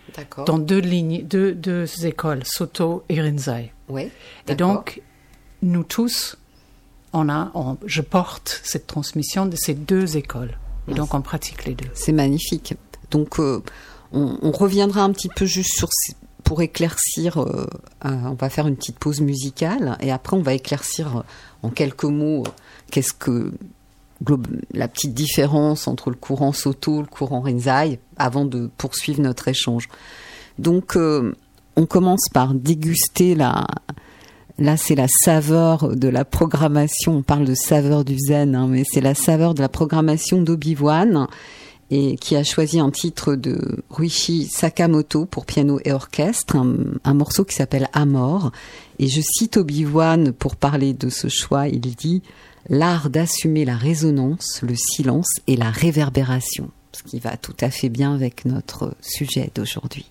dans 0.45 0.59
deux 0.59 0.79
lignes, 0.79 1.23
deux, 1.25 1.53
deux 1.55 1.87
écoles, 2.07 2.43
Soto 2.45 3.03
et 3.09 3.21
Rinzai. 3.21 3.73
ouais. 3.89 4.11
Et 4.49 4.55
donc, 4.57 5.01
nous 5.63 5.85
tous, 5.85 6.37
on 7.15 7.29
a, 7.31 7.51
on- 7.55 7.79
je 7.87 8.03
porte 8.03 8.61
cette 8.65 8.87
transmission 8.87 9.47
de 9.47 9.57
ces 9.57 9.73
deux 9.75 10.17
écoles. 10.19 10.59
Et 10.89 10.95
donc, 10.95 11.15
on 11.15 11.23
pratique 11.23 11.65
les 11.65 11.75
deux. 11.75 11.89
C'est 11.95 12.13
magnifique. 12.13 12.75
Donc, 13.11 13.41
euh, 13.41 13.63
on, 14.13 14.39
on 14.43 14.51
reviendra 14.53 15.03
un 15.03 15.11
petit 15.13 15.29
peu 15.35 15.47
juste 15.47 15.75
sur 15.77 15.89
ces- 15.91 16.15
pour 16.47 16.63
éclaircir. 16.63 17.39
euh, 17.39 17.67
on 18.03 18.35
va 18.35 18.49
faire 18.49 18.69
une 18.69 18.77
petite 18.77 18.99
pause 18.99 19.21
musicale 19.21 19.99
et 20.01 20.13
après 20.13 20.37
on 20.37 20.43
va 20.43 20.55
éclaircir 20.55 21.19
euh, 21.19 21.21
en 21.63 21.71
quelques 21.71 22.05
mots 22.05 22.45
euh, 23.29 23.51
la 24.73 24.89
petite 24.89 25.13
différence 25.13 25.89
entre 25.89 26.09
le 26.09 26.17
courant 26.17 26.53
Soto, 26.53 27.01
le 27.01 27.09
courant 27.09 27.41
Rinzai, 27.41 27.99
avant 28.17 28.45
de 28.45 28.71
poursuivre 28.79 29.21
notre 29.21 29.49
échange. 29.49 29.89
Donc, 30.59 30.97
on 30.97 31.87
commence 31.87 32.31
par 32.33 32.55
déguster 32.55 33.35
la. 33.35 33.67
Là, 34.59 34.79
c'est 34.79 34.95
la 34.95 35.09
saveur 35.09 35.95
de 35.95 36.09
la 36.09 36.25
programmation. 36.25 37.17
On 37.17 37.23
parle 37.23 37.45
de 37.45 37.55
saveur 37.55 38.07
du 38.07 38.17
zen, 38.19 38.55
hein, 38.55 38.69
mais 38.71 38.85
c'est 38.91 39.03
la 39.03 39.15
saveur 39.15 39.53
de 39.53 39.61
la 39.61 39.69
programmation 39.69 40.41
d'Obi-Wan 40.41 41.27
et 41.91 42.17
qui 42.17 42.37
a 42.37 42.43
choisi 42.43 42.81
un 42.81 42.91
titre 42.91 43.35
de 43.35 43.85
Ruichi 43.91 44.47
Sakamoto 44.47 45.25
pour 45.25 45.47
piano 45.47 45.79
et 45.85 45.93
orchestre, 45.93 46.57
un, 46.57 46.75
un 47.05 47.15
morceau 47.15 47.45
qui 47.45 47.55
s'appelle 47.55 47.89
Amor. 47.93 48.51
Et 48.99 49.09
je 49.09 49.21
cite 49.21 49.57
Obi-Wan 49.57 50.33
pour 50.33 50.57
parler 50.57 50.95
de 50.95 51.09
ce 51.09 51.29
choix, 51.29 51.69
il 51.69 51.95
dit 51.95 52.23
L'art 52.69 53.11
d'assumer 53.11 53.65
la 53.65 53.77
résonance, 53.77 54.61
le 54.63 54.75
silence 54.75 55.31
et 55.47 55.57
la 55.57 55.71
réverbération, 55.71 56.71
ce 56.93 57.05
qui 57.05 57.21
va 57.21 57.37
tout 57.37 57.57
à 57.61 57.71
fait 57.71 57.89
bien 57.89 58.13
avec 58.13 58.45
notre 58.45 58.97
sujet 59.01 59.51
d'aujourd'hui. 59.55 60.11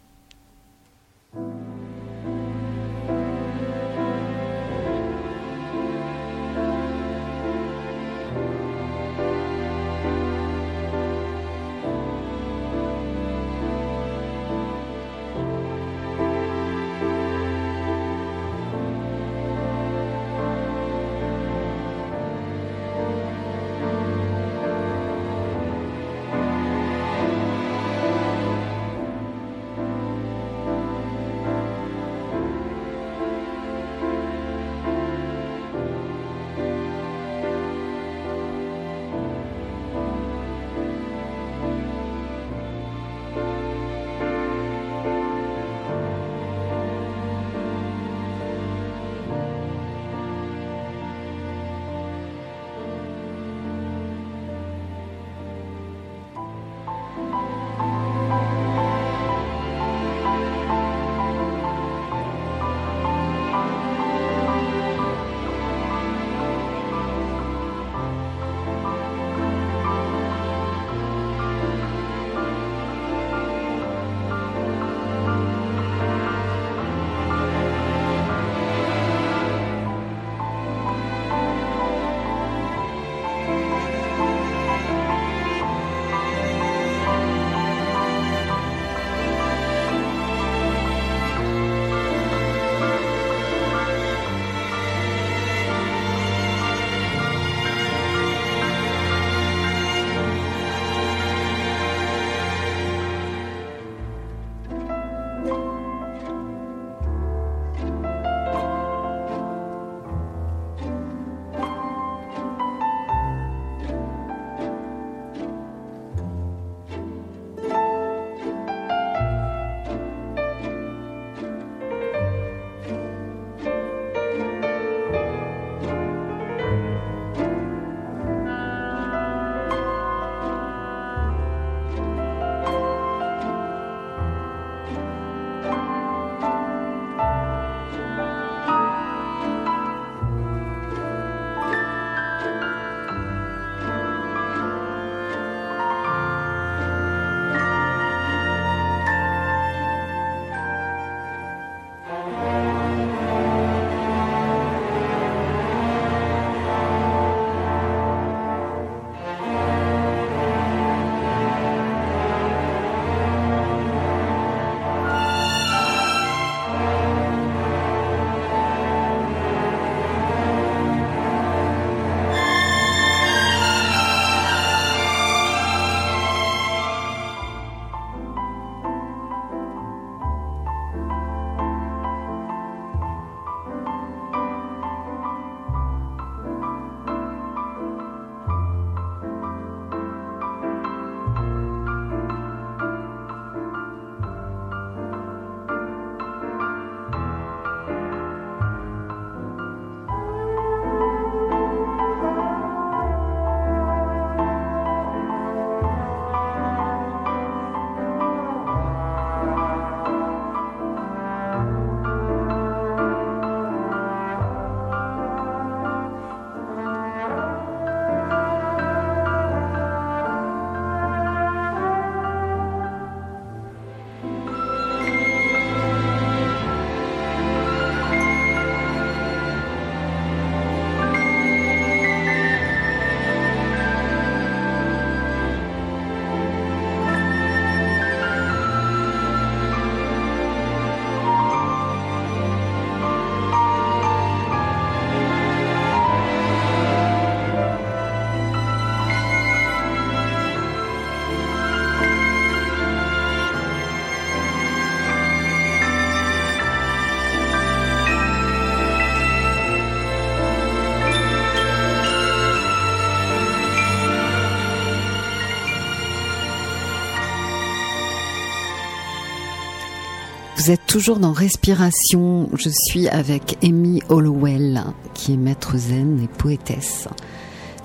Toujours 270.96 271.20
dans 271.20 271.34
Respiration. 271.34 272.48
Je 272.53 272.70
suis 272.70 273.10
avec 273.10 273.58
Amy 273.62 274.01
Hollowell, 274.08 274.81
qui 275.14 275.34
est 275.34 275.38
maître 275.38 275.75
zen 275.75 276.22
et 276.24 276.29
poétesse. 276.29 277.10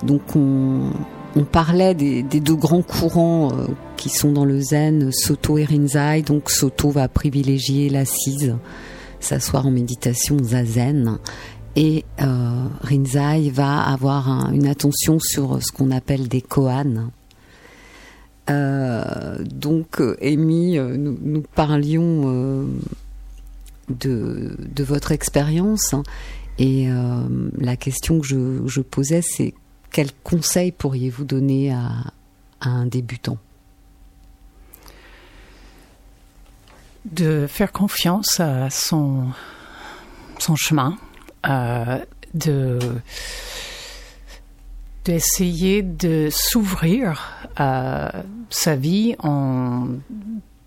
Donc 0.01 0.21
on, 0.37 0.91
parlait 1.51 1.93
des, 1.93 2.23
deux 2.23 2.55
grands 2.55 2.81
courants 2.83 3.51
euh, 3.51 3.67
qui 3.97 4.07
sont 4.07 4.31
dans 4.31 4.45
le 4.45 4.61
zen, 4.61 5.11
Soto 5.11 5.57
et 5.57 5.65
Rinzai. 5.65 6.21
Donc 6.21 6.49
Soto 6.49 6.89
va 6.89 7.09
privilégier 7.09 7.89
l'assise, 7.89 8.55
s'asseoir 9.19 9.67
en 9.67 9.71
méditation 9.71 10.37
zazen. 10.41 11.17
Et 11.75 12.05
euh, 12.21 12.65
Rinzai 12.79 13.49
va 13.49 13.81
avoir 13.89 14.29
un- 14.29 14.53
une 14.53 14.67
attention 14.67 15.19
sur 15.19 15.61
ce 15.61 15.73
qu'on 15.73 15.91
appelle 15.91 16.29
des 16.29 16.41
koans. 16.41 17.11
Euh, 18.49 19.37
donc, 19.43 20.01
euh, 20.01 20.17
Amy, 20.21 20.77
euh, 20.77 20.97
nous, 20.97 21.43
parlions 21.55 22.67
de, 23.89 24.83
votre 24.83 25.11
expérience. 25.11 25.93
hein, 25.93 26.03
et 26.57 26.87
la 27.57 27.75
question 27.75 28.19
que 28.19 28.27
je, 28.27 28.81
posais, 28.81 29.21
c'est 29.21 29.53
quel 29.91 30.11
conseil 30.23 30.71
pourriez-vous 30.71 31.23
donner 31.23 31.71
à, 31.71 31.91
un 32.61 32.85
débutant? 32.85 33.37
De 37.05 37.47
faire 37.47 37.71
confiance 37.71 38.39
à 38.39 38.69
son, 38.69 39.29
chemin, 40.55 40.97
de 42.35 42.77
d'essayer 45.03 45.81
de 45.81 46.29
s'ouvrir 46.31 47.47
à 47.55 48.23
sa 48.49 48.75
vie 48.75 49.15
en 49.19 49.87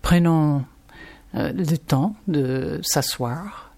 prenant 0.01 0.65
euh, 1.35 1.51
le 1.51 1.77
temps 1.77 2.15
de 2.27 2.79
s'asseoir 2.83 3.73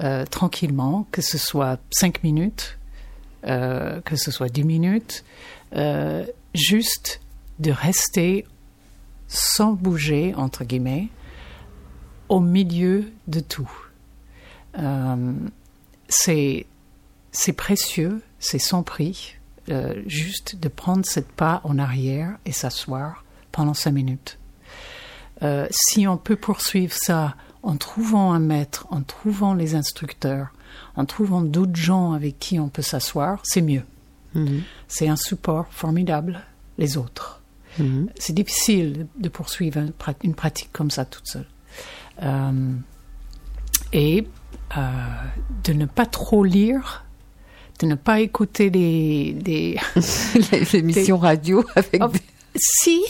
euh, 0.00 0.24
tranquillement, 0.24 1.06
que 1.12 1.22
ce 1.22 1.38
soit 1.38 1.80
cinq 1.90 2.22
minutes, 2.22 2.78
euh, 3.46 4.00
que 4.02 4.16
ce 4.16 4.30
soit 4.30 4.48
dix 4.48 4.64
minutes, 4.64 5.24
juste 6.54 7.20
de 7.58 7.70
rester 7.70 8.46
sans 9.26 9.72
bouger, 9.72 10.34
entre 10.34 10.64
guillemets, 10.64 11.08
au 12.28 12.40
milieu 12.40 13.10
de 13.26 13.40
tout. 13.40 13.70
C'est 16.08 16.66
précieux, 17.56 18.22
c'est 18.38 18.58
sans 18.58 18.82
prix, 18.82 19.37
euh, 19.70 20.02
juste 20.06 20.56
de 20.56 20.68
prendre 20.68 21.04
cette 21.04 21.30
pas 21.30 21.60
en 21.64 21.78
arrière 21.78 22.36
et 22.46 22.52
s'asseoir 22.52 23.24
pendant 23.52 23.74
cinq 23.74 23.92
minutes. 23.92 24.38
Euh, 25.42 25.66
si 25.70 26.06
on 26.06 26.16
peut 26.16 26.36
poursuivre 26.36 26.94
ça 26.94 27.36
en 27.62 27.76
trouvant 27.76 28.32
un 28.32 28.40
maître, 28.40 28.86
en 28.90 29.02
trouvant 29.02 29.54
les 29.54 29.74
instructeurs, 29.74 30.48
en 30.96 31.04
trouvant 31.04 31.42
d'autres 31.42 31.76
gens 31.76 32.12
avec 32.12 32.38
qui 32.38 32.58
on 32.58 32.68
peut 32.68 32.82
s'asseoir, 32.82 33.40
c'est 33.44 33.62
mieux. 33.62 33.84
Mhm. 34.34 34.62
C'est 34.88 35.08
un 35.08 35.16
support 35.16 35.66
formidable, 35.70 36.40
les 36.76 36.96
autres. 36.96 37.40
Mhm. 37.78 38.08
C'est 38.16 38.32
difficile 38.32 39.06
de 39.18 39.28
poursuivre 39.28 39.80
une 40.22 40.34
pratique 40.34 40.70
comme 40.72 40.90
ça 40.90 41.04
toute 41.04 41.26
seule. 41.26 41.46
Euh, 42.22 42.72
et 43.92 44.26
euh, 44.76 44.80
de 45.64 45.72
ne 45.72 45.86
pas 45.86 46.06
trop 46.06 46.44
lire, 46.44 47.04
de 47.80 47.86
ne 47.86 47.94
pas 47.94 48.20
écouter 48.20 48.70
des... 48.70 49.76
L'émission 50.72 51.18
radio 51.18 51.64
avec 51.76 52.00
Oh, 52.04 52.08
des... 52.08 52.20
si, 52.56 53.00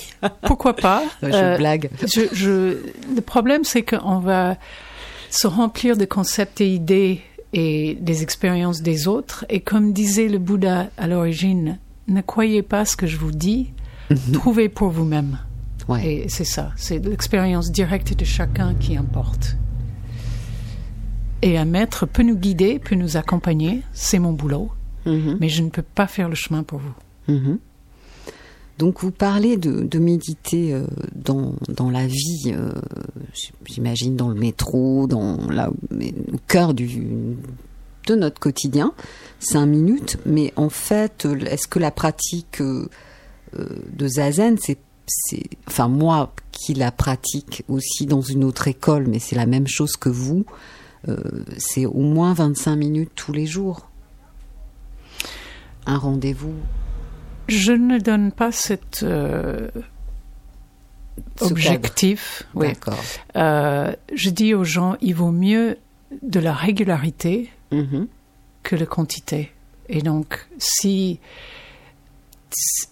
pourquoi 0.43 0.75
pas. 0.77 1.03
Je 1.23 1.29
Euh, 1.33 1.57
blague. 1.57 1.91
je, 2.03 2.23
je- 2.33 2.77
le 3.15 3.21
problème, 3.21 3.65
c'est 3.65 3.83
qu'on 3.83 4.19
va 4.19 4.57
se 5.31 5.47
remplir 5.47 5.97
de 5.97 6.05
concepts 6.05 6.61
et 6.61 6.69
idées 6.73 7.21
et 7.53 7.97
des 8.01 8.23
expériences 8.23 8.83
des 8.83 9.09
autres. 9.09 9.45
Et 9.49 9.61
comme 9.61 9.93
disait 9.93 10.29
le 10.29 10.39
Bouddha 10.39 10.89
à 10.99 11.07
l'origine, 11.07 11.79
ne 12.09 12.21
croyez 12.21 12.63
pas 12.63 12.85
ce 12.85 12.97
que 12.97 13.07
je 13.07 13.17
vous 13.17 13.33
dis, 13.33 13.71
trouvez 14.33 14.69
pour 14.69 14.89
vous-même. 14.91 15.39
Ouais. 15.89 16.07
Et 16.25 16.29
c'est 16.29 16.45
ça, 16.45 16.73
c'est 16.77 16.99
l'expérience 16.99 17.71
directe 17.71 18.15
de 18.19 18.25
chacun 18.25 18.75
qui 18.75 18.97
importe. 18.97 19.57
Et 21.43 21.57
un 21.57 21.65
maître 21.65 22.07
peut 22.07 22.23
nous 22.23 22.37
guider, 22.37 22.79
peut 22.79 22.97
nous 22.97 23.17
accompagner, 23.17 23.83
c'est 23.93 24.19
mon 24.19 24.33
boulot, 24.33 24.71
Mhm. 25.07 25.39
mais 25.41 25.49
je 25.49 25.63
ne 25.63 25.71
peux 25.71 25.83
pas 25.83 26.07
faire 26.07 26.29
le 26.29 26.35
chemin 26.35 26.63
pour 26.63 26.81
vous. 26.81 27.33
Mhm. 27.35 27.59
Donc 28.79 29.01
vous 29.03 29.11
parlez 29.11 29.57
de, 29.57 29.83
de 29.83 29.99
méditer 29.99 30.73
euh, 30.73 30.85
dans, 31.15 31.55
dans 31.69 31.91
la 31.91 32.07
vie, 32.07 32.53
euh, 32.53 32.73
j'imagine 33.67 34.15
dans 34.17 34.29
le 34.29 34.37
métro, 34.37 35.07
dans 35.09 35.37
la, 35.51 35.69
au 35.71 36.39
cœur 36.47 36.75
du, 36.75 37.37
de 38.07 38.15
notre 38.15 38.39
quotidien, 38.39 38.93
cinq 39.41 39.67
minutes, 39.67 40.19
mais 40.27 40.53
en 40.57 40.69
fait, 40.69 41.27
est-ce 41.47 41.67
que 41.67 41.81
la 41.81 41.91
pratique 41.91 42.61
euh, 42.61 42.89
de 43.55 44.07
zazen, 44.09 44.57
c'est, 44.61 44.79
enfin 45.67 45.89
moi 45.89 46.33
qui 46.53 46.75
la 46.75 46.93
pratique 46.93 47.65
aussi 47.69 48.07
dans 48.07 48.21
une 48.21 48.45
autre 48.45 48.69
école, 48.69 49.07
mais 49.09 49.19
c'est 49.19 49.37
la 49.37 49.47
même 49.47 49.67
chose 49.67 49.97
que 49.97 50.09
vous, 50.09 50.45
c'est 51.59 51.87
au 51.87 52.01
moins 52.01 52.33
25 52.35 52.77
minutes 52.77 53.11
tous 53.15 53.33
les 53.33 53.47
jours. 53.47 53.89
Un 55.87 55.97
rendez-vous 55.99 56.55
Je 57.49 57.73
ne 57.73 57.99
donne 57.99 58.31
pas 58.33 58.53
cet 58.53 59.03
euh, 59.03 59.69
objectif. 61.41 62.43
Oui. 62.55 62.69
D'accord. 62.69 62.99
Euh, 63.37 63.95
je 64.15 64.31
dis 64.31 64.55
aux 64.55 64.65
gens, 64.65 64.97
il 65.01 65.15
vaut 65.15 65.31
mieux 65.31 65.79
de 66.23 66.41
la 66.41 66.53
régularité 66.53 67.51
Mhm. 67.71 68.09
que 68.63 68.77
de 68.77 68.85
quantité. 68.85 69.53
Et 69.89 70.01
donc, 70.03 70.47
si 70.59 71.21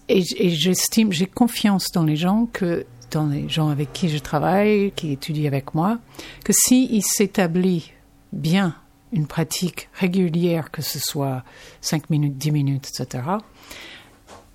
et, 0.07 0.23
et 0.37 0.49
j'estime, 0.51 1.11
j'ai 1.11 1.25
confiance 1.25 1.91
dans 1.91 2.03
les 2.03 2.15
gens 2.15 2.47
que 2.53 2.85
dans 3.11 3.27
les 3.27 3.49
gens 3.49 3.69
avec 3.69 3.91
qui 3.93 4.09
je 4.09 4.17
travaille, 4.19 4.91
qui 4.95 5.11
étudient 5.13 5.47
avec 5.47 5.73
moi, 5.73 5.97
que 6.43 6.53
si 6.53 6.87
il 6.91 7.01
s'établit 7.03 7.91
bien 8.31 8.75
une 9.13 9.27
pratique 9.27 9.89
régulière, 9.93 10.71
que 10.71 10.81
ce 10.81 10.99
soit 10.99 11.43
5 11.81 12.09
minutes, 12.09 12.37
10 12.37 12.51
minutes, 12.51 12.89
etc., 12.89 13.23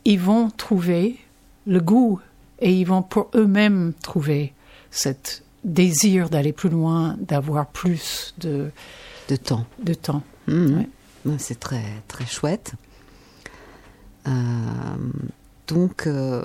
ils 0.05 0.21
vont 0.21 0.51
trouver 0.51 1.19
le 1.67 1.81
goût 1.81 2.21
et 2.59 2.73
ils 2.73 2.85
vont 2.85 3.03
pour 3.03 3.31
eux-mêmes 3.35 3.93
trouver 4.03 4.53
cet 4.91 5.43
désir 5.65 6.29
d'aller 6.29 6.53
plus 6.53 6.69
loin, 6.69 7.17
d'avoir 7.21 7.67
plus 7.67 8.35
de, 8.39 8.71
de 9.29 9.37
temps. 9.37 9.65
de 9.83 9.95
temps. 9.95 10.23
Ouais. 10.49 10.89
Ouais, 11.25 11.37
C'est 11.39 11.61
très 11.61 11.85
très 12.09 12.27
chouette. 12.27 12.73
Euh, 14.27 14.31
donc, 15.69 16.07
euh, 16.07 16.45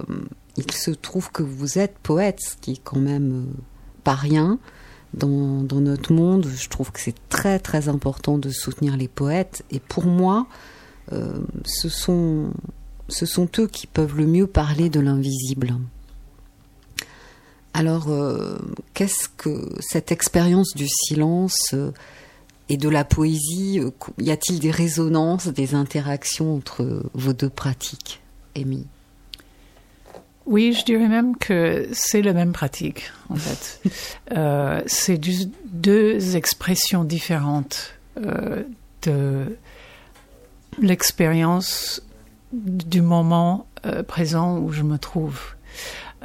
il 0.55 0.71
se 0.71 0.91
trouve 0.91 1.31
que 1.31 1.43
vous 1.43 1.79
êtes 1.79 1.97
poète, 1.99 2.41
ce 2.41 2.55
qui 2.57 2.73
est 2.73 2.81
quand 2.83 2.99
même 2.99 3.31
euh, 3.31 3.61
pas 4.03 4.15
rien 4.15 4.59
dans, 5.13 5.63
notre 5.79 6.13
monde. 6.13 6.47
Je 6.47 6.69
trouve 6.69 6.91
que 6.91 6.99
c'est 6.99 7.15
très 7.29 7.59
très 7.59 7.89
important 7.89 8.37
de 8.37 8.49
soutenir 8.49 8.97
les 8.97 9.07
poètes. 9.07 9.63
Et 9.71 9.79
pour 9.79 10.05
moi, 10.05 10.47
euh, 11.11 11.39
ce 11.65 11.89
sont 11.89 12.51
ce 13.09 13.25
sont 13.25 13.47
eux 13.59 13.67
qui 13.67 13.87
peuvent 13.87 14.17
le 14.17 14.27
mieux 14.27 14.47
parler 14.47 14.89
de 14.89 14.99
l'invisible. 14.99 15.75
Alors, 17.73 18.09
euh, 18.09 18.57
qu'est-ce 18.93 19.29
que 19.29 19.69
cette 19.79 20.11
expérience 20.11 20.73
du 20.75 20.87
silence 20.89 21.69
euh, 21.73 21.91
et 22.67 22.75
de 22.75 22.89
la 22.89 23.05
poésie 23.05 23.79
Y 24.17 24.31
a-t-il 24.31 24.59
des 24.59 24.71
résonances, 24.71 25.47
des 25.47 25.73
interactions 25.73 26.55
entre 26.55 27.03
vos 27.13 27.33
deux 27.33 27.49
pratiques, 27.49 28.19
Amy 28.57 28.87
Oui, 30.47 30.73
je 30.73 30.83
dirais 30.85 31.07
même 31.07 31.37
que 31.37 31.87
c'est 31.91 32.21
la 32.21 32.33
même 32.33 32.53
pratique, 32.53 33.11
en 33.29 33.35
fait. 33.35 33.81
Euh, 34.35 34.81
c'est 34.87 35.17
deux 35.63 36.35
expressions 36.35 37.05
différentes 37.05 37.93
euh, 38.17 38.63
de 39.03 39.55
l'expérience 40.81 42.01
du 42.51 43.01
moment 43.01 43.67
euh, 43.85 44.03
présent 44.03 44.57
où 44.57 44.71
je 44.71 44.83
me 44.83 44.97
trouve. 44.97 45.39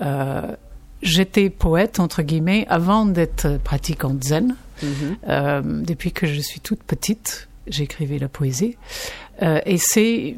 Euh, 0.00 0.54
J'étais 1.02 1.50
poète, 1.50 1.98
entre 1.98 2.22
guillemets, 2.22 2.64
avant 2.68 3.06
d'être 3.06 3.58
pratiquante 3.64 4.22
zen. 4.22 4.54
Euh, 5.28 5.60
depuis 5.64 6.12
que 6.12 6.28
je 6.28 6.40
suis 6.40 6.60
toute 6.60 6.82
petite, 6.84 7.48
j'écrivais 7.66 8.18
la 8.18 8.28
poésie. 8.28 8.76
Et 9.40 9.78
c'est, 9.78 10.36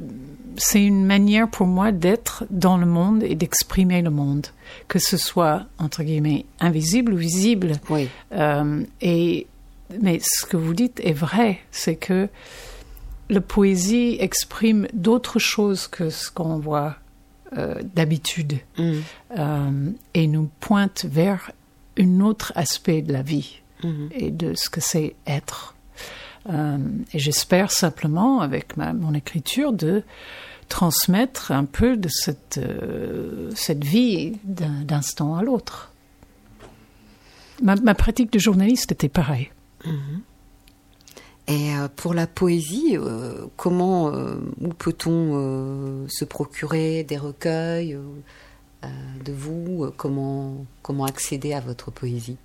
c'est 0.56 0.82
une 0.84 1.04
manière 1.04 1.48
pour 1.48 1.66
moi 1.66 1.92
d'être 1.92 2.44
dans 2.50 2.76
le 2.76 2.86
monde 2.86 3.22
et 3.22 3.34
d'exprimer 3.34 4.02
le 4.02 4.10
monde, 4.10 4.46
que 4.88 4.98
ce 4.98 5.16
soit, 5.16 5.66
entre 5.78 6.02
guillemets, 6.02 6.46
invisible 6.60 7.12
ou 7.14 7.16
visible. 7.16 7.72
Oui. 7.90 8.08
Euh, 8.32 8.82
et, 9.00 9.46
mais 10.02 10.20
ce 10.22 10.46
que 10.46 10.56
vous 10.56 10.74
dites 10.74 11.00
est 11.04 11.12
vrai, 11.12 11.58
c'est 11.70 11.96
que 11.96 12.28
la 13.30 13.40
poésie 13.40 14.16
exprime 14.20 14.86
d'autres 14.92 15.38
choses 15.38 15.86
que 15.86 16.10
ce 16.10 16.30
qu'on 16.30 16.58
voit 16.58 16.96
euh, 17.56 17.74
d'habitude 17.94 18.54
Mhm. 18.78 19.02
euh, 19.38 19.90
et 20.14 20.26
nous 20.26 20.50
pointe 20.60 21.04
vers 21.08 21.50
un 21.98 22.20
autre 22.20 22.52
aspect 22.56 23.00
de 23.02 23.12
la 23.12 23.22
vie 23.22 23.60
Mhm. 23.84 24.08
et 24.12 24.30
de 24.30 24.54
ce 24.54 24.68
que 24.70 24.80
c'est 24.80 25.14
être. 25.26 25.73
Euh, 26.48 26.78
et 27.12 27.18
j'espère 27.18 27.70
simplement, 27.70 28.40
avec 28.40 28.76
mon 28.76 29.14
écriture, 29.14 29.72
de 29.72 30.02
transmettre 30.68 31.52
un 31.52 31.64
peu 31.64 31.96
de 31.96 32.08
cette, 32.08 32.58
euh, 32.58 33.50
cette 33.54 33.84
vie 33.84 34.38
d'instant 34.44 35.36
à 35.36 35.42
l'autre. 35.42 35.92
Ma, 37.62 37.76
pratique 37.94 38.32
de 38.32 38.38
journaliste 38.38 38.92
était 38.92 39.08
pareille. 39.08 39.50
Et 41.46 41.74
euh, 41.76 41.88
pour 41.94 42.14
la 42.14 42.26
poésie, 42.26 42.96
comment, 43.56 44.08
euh, 44.08 44.36
peut-on 44.78 46.06
se 46.08 46.24
procurer 46.24 47.04
des 47.04 47.16
recueils 47.16 47.96
de 49.24 49.32
vous? 49.32 49.90
Comment, 49.96 50.66
comment 50.82 51.04
accéder 51.04 51.54
à 51.54 51.60
votre 51.60 51.90
poésie? 51.90 52.36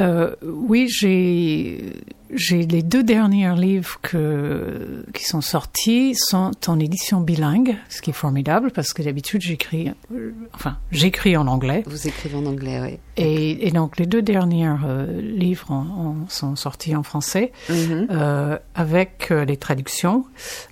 Euh, 0.00 0.34
oui, 0.42 0.88
j'ai 0.88 1.92
j'ai 2.36 2.66
les 2.66 2.82
deux 2.82 3.04
derniers 3.04 3.54
livres 3.54 4.00
que, 4.02 5.04
qui 5.14 5.22
sont 5.24 5.40
sortis 5.40 6.16
sont 6.16 6.50
en 6.66 6.80
édition 6.80 7.20
bilingue, 7.20 7.76
ce 7.88 8.02
qui 8.02 8.10
est 8.10 8.14
formidable 8.14 8.72
parce 8.72 8.92
que 8.92 9.02
d'habitude 9.02 9.40
j'écris, 9.40 9.92
euh, 10.12 10.32
enfin 10.52 10.78
j'écris 10.90 11.36
en 11.36 11.46
anglais. 11.46 11.84
Vous 11.86 12.08
écrivez 12.08 12.36
en 12.36 12.46
anglais, 12.46 12.80
oui. 12.82 12.98
Et, 13.16 13.68
et 13.68 13.70
donc 13.70 13.96
les 13.98 14.06
deux 14.06 14.22
derniers 14.22 14.66
euh, 14.84 15.20
livres 15.20 15.70
en, 15.70 15.76
en, 16.24 16.28
sont 16.28 16.56
sortis 16.56 16.96
en 16.96 17.04
français 17.04 17.52
Mhm. 17.68 18.08
euh, 18.10 18.58
avec 18.74 19.30
les 19.30 19.56
traductions. 19.56 20.24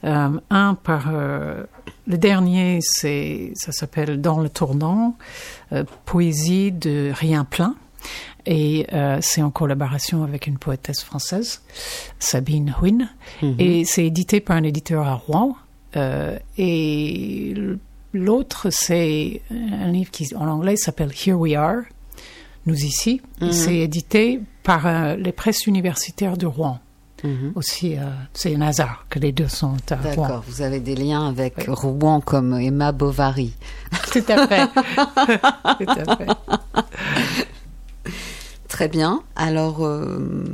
Un 0.02 0.74
par 0.74 1.12
le 1.12 2.18
dernier, 2.18 2.78
c'est 2.82 3.52
ça 3.54 3.70
s'appelle 3.72 4.20
Dans 4.20 4.40
le 4.40 4.48
tournant, 4.48 5.16
poésie 6.06 6.72
de 6.72 7.12
rien 7.14 7.44
plein. 7.44 7.76
Et 8.46 8.86
euh, 8.92 9.18
c'est 9.20 9.42
en 9.42 9.50
collaboration 9.50 10.24
avec 10.24 10.46
une 10.46 10.58
poétesse 10.58 11.02
française, 11.02 11.62
Sabine 12.18 12.74
Huyn. 12.80 13.08
Mhm. 13.42 13.56
Et 13.58 13.84
c'est 13.84 14.06
édité 14.06 14.40
par 14.40 14.56
un 14.56 14.62
éditeur 14.62 15.06
à 15.06 15.14
Rouen. 15.14 15.56
Euh, 15.96 16.38
et 16.58 17.54
l'autre, 18.12 18.68
c'est 18.70 19.42
un 19.50 19.90
livre 19.90 20.10
qui, 20.10 20.34
en 20.34 20.48
anglais, 20.48 20.76
s'appelle 20.76 21.12
Here 21.12 21.38
We 21.38 21.54
Are, 21.54 21.82
Nous 22.66 22.84
ici. 22.84 23.20
Mhm. 23.40 23.52
C'est 23.52 23.76
édité 23.76 24.40
par 24.62 24.86
euh, 24.86 25.16
les 25.16 25.32
presses 25.32 25.66
universitaires 25.66 26.36
de 26.36 26.46
Rouen. 26.46 26.78
Mhm. 27.24 27.52
Aussi, 27.54 27.96
euh, 27.96 28.02
c'est 28.32 28.54
un 28.54 28.62
hasard 28.62 29.06
que 29.08 29.18
les 29.18 29.30
deux 29.32 29.48
sont 29.48 29.76
à 29.90 29.96
Rouen. 29.96 30.26
D'accord, 30.26 30.44
vous 30.46 30.60
avez 30.60 30.80
des 30.80 30.96
liens 30.96 31.28
avec 31.28 31.54
Oui. 31.58 31.64
Rouen 31.68 32.20
comme 32.20 32.58
Emma 32.58 32.90
Bovary. 32.92 33.54
Tout 34.12 34.24
à 34.28 34.46
fait. 34.46 34.66
Tout 35.78 35.90
à 35.90 36.16
fait. 36.16 36.26
Très 38.72 38.88
bien. 38.88 39.22
Alors, 39.36 39.84
euh, 39.84 40.46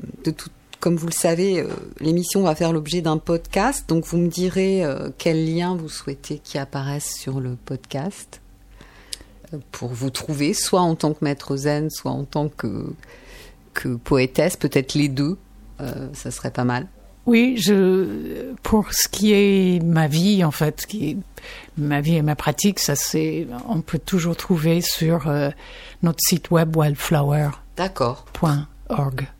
comme 0.81 0.96
vous 0.96 1.07
le 1.07 1.12
savez, 1.12 1.61
euh, 1.61 1.68
l'émission 2.00 2.42
va 2.42 2.57
faire 2.57 2.72
l'objet 2.72 3.00
d'un 3.00 3.16
podcast. 3.16 3.88
Donc, 3.88 4.04
vous 4.07 4.18
me 4.18 4.26
direz 4.26 4.85
euh, 4.85 5.11
quel 5.18 5.54
lien 5.54 5.76
vous 5.76 5.88
souhaitez 5.88 6.40
qui 6.42 6.59
apparaisse 6.59 7.14
sur 7.14 7.38
le 7.38 7.54
podcast 7.64 8.40
pour 9.70 9.90
vous 9.90 10.11
trouver, 10.11 10.52
soit 10.52 10.81
en 10.81 10.96
tant 10.96 11.14
que 11.14 11.24
maître 11.24 11.57
zen, 11.57 11.90
soit 11.90 12.11
en 12.11 12.24
tant 12.24 12.48
que, 12.48 12.92
poétesse, 14.02 14.57
peut-être 14.57 14.94
les 14.94 15.09
deux. 15.09 15.38
Ça 16.12 16.33
serait 16.33 16.50
pas 16.50 16.64
mal. 16.64 16.88
Oui, 17.24 17.57
je, 17.57 18.52
pour 18.64 18.92
ce 18.92 19.07
qui 19.07 19.33
est 19.33 19.81
ma 19.85 20.09
vie, 20.09 20.42
en 20.42 20.50
fait, 20.50 20.87
qui 20.87 21.11
est 21.11 21.16
ma 21.76 22.00
vie 22.00 22.16
et 22.16 22.22
ma 22.22 22.35
pratique, 22.35 22.81
ça 22.81 22.96
c'est, 22.96 23.46
on 23.68 23.81
peut 23.81 24.00
toujours 24.00 24.37
trouver 24.37 24.81
sur 24.81 25.33
notre 26.02 26.18
site 26.20 26.50
web 26.50 26.76
wildflower.org. 26.76 27.54
D'accord, 27.79 28.27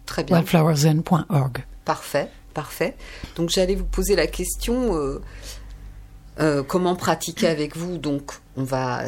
très 0.07 0.23
bien. 0.23 0.37
wildflowerzen.org. 0.37 1.65
Parfait, 1.85 2.29
parfait. 2.55 2.95
Donc 3.35 3.51
j'allais 3.51 3.75
vous 3.75 3.85
poser 3.85 4.15
la 4.15 4.29
question 4.29 4.97
euh, 4.97 5.21
euh, 6.39 6.63
comment 6.63 6.95
pratiquer 6.95 7.49
avec 7.49 7.77
vous. 7.77 7.99
Donc 7.99 8.33
on 8.57 8.63
va 8.63 9.03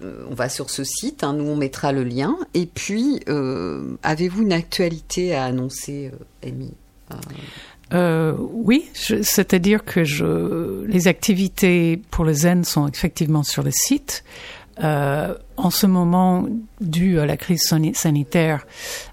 euh, 0.00 0.24
on 0.30 0.34
va 0.34 0.48
sur 0.48 0.70
ce 0.70 0.84
site, 0.84 1.24
hein, 1.24 1.32
nous 1.32 1.44
on 1.44 1.56
mettra 1.56 1.90
le 1.90 2.04
lien. 2.04 2.36
Et 2.54 2.66
puis 2.66 3.20
euh, 3.28 3.96
avez-vous 4.04 4.42
une 4.42 4.52
actualité 4.52 5.34
à 5.34 5.44
annoncer, 5.44 6.12
Amy 6.44 6.72
Euh, 7.92 8.34
oui, 8.38 8.88
c'est-à-dire 8.94 9.84
que 9.84 10.04
je, 10.04 10.84
les 10.86 11.08
activités 11.08 12.00
pour 12.10 12.24
le 12.24 12.32
Zen 12.32 12.64
sont 12.64 12.88
effectivement 12.88 13.42
sur 13.42 13.62
le 13.62 13.70
site. 13.70 14.24
Euh, 14.82 15.34
en 15.58 15.70
ce 15.70 15.86
moment, 15.86 16.46
dû 16.80 17.18
à 17.20 17.26
la 17.26 17.36
crise 17.36 17.62
sani- 17.62 17.94
sanitaire, 17.94 18.66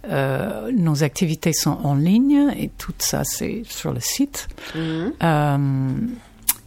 euh, 0.10 0.72
nos 0.76 1.04
activités 1.04 1.52
sont 1.52 1.78
en 1.84 1.96
ligne 1.96 2.48
et 2.58 2.70
tout 2.78 2.94
ça 3.00 3.24
c'est 3.26 3.64
sur 3.68 3.92
le 3.94 4.00
site. 4.00 4.48
Mhm. 4.76 5.14
Euh, 5.22 5.90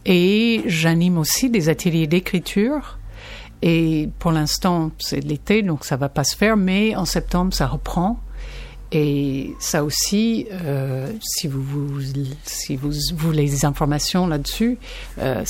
et 0.05 0.61
j'anime 0.67 1.17
aussi 1.17 1.49
des 1.49 1.69
ateliers 1.69 2.07
d'écriture. 2.07 2.99
Et 3.61 4.09
pour 4.19 4.31
l'instant, 4.31 4.91
c'est 4.99 5.21
l'été, 5.21 5.63
donc 5.63 5.85
ça 5.85 5.95
va 5.95 6.09
pas 6.09 6.25
se 6.25 6.35
faire, 6.35 6.57
mais 6.57 6.95
en 6.95 7.05
septembre, 7.05 7.53
ça 7.53 7.65
reprend. 7.65 8.19
Et 8.95 9.55
ça 9.57 9.83
aussi, 9.83 10.45
euh, 10.51 11.11
si 11.19 11.47
vous, 11.47 11.63
voulez 11.63 13.49
des 13.49 13.65
informations 13.65 14.27
là-dessus, 14.27 14.77
euh, 15.17 15.43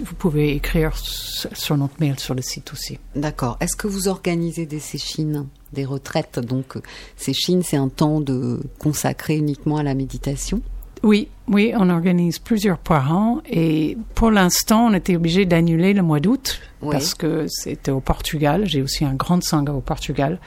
vous 0.00 0.14
pouvez 0.16 0.56
écrire 0.56 0.96
sur 0.96 1.56
sur 1.56 1.76
notre 1.76 1.94
mail 2.00 2.18
sur 2.18 2.34
le 2.34 2.42
site 2.42 2.72
aussi. 2.72 2.98
D'accord. 3.14 3.56
Est-ce 3.60 3.76
que 3.76 3.86
vous 3.86 4.08
organisez 4.08 4.66
des 4.66 4.80
séchines, 4.80 5.46
des 5.72 5.84
retraites? 5.84 6.40
Donc 6.40 6.76
euh, 6.76 6.82
séchines, 7.16 7.62
c'est 7.62 7.76
un 7.76 7.88
temps 7.88 8.20
de 8.20 8.60
consacré 8.80 9.36
uniquement 9.36 9.76
à 9.76 9.84
la 9.84 9.94
méditation? 9.94 10.60
Oui, 11.02 11.28
oui, 11.48 11.72
on 11.76 11.88
organise 11.88 12.38
plusieurs 12.38 12.76
par 12.78 13.10
an 13.12 13.40
et 13.48 13.96
pour 14.14 14.30
l'instant, 14.30 14.86
on 14.86 14.92
était 14.94 15.16
obligé 15.16 15.46
d'annuler 15.46 15.94
le 15.94 16.02
mois 16.02 16.20
d'août 16.20 16.60
Oui. 16.82 16.92
parce 16.92 17.14
que 17.14 17.46
c'était 17.48 17.90
au 17.90 18.00
Portugal. 18.00 18.66
J'ai 18.66 18.82
aussi 18.82 19.04
un 19.06 19.14
grand 19.14 19.42
sangha 19.42 19.72
au 19.72 19.80
Portugal 19.80 20.38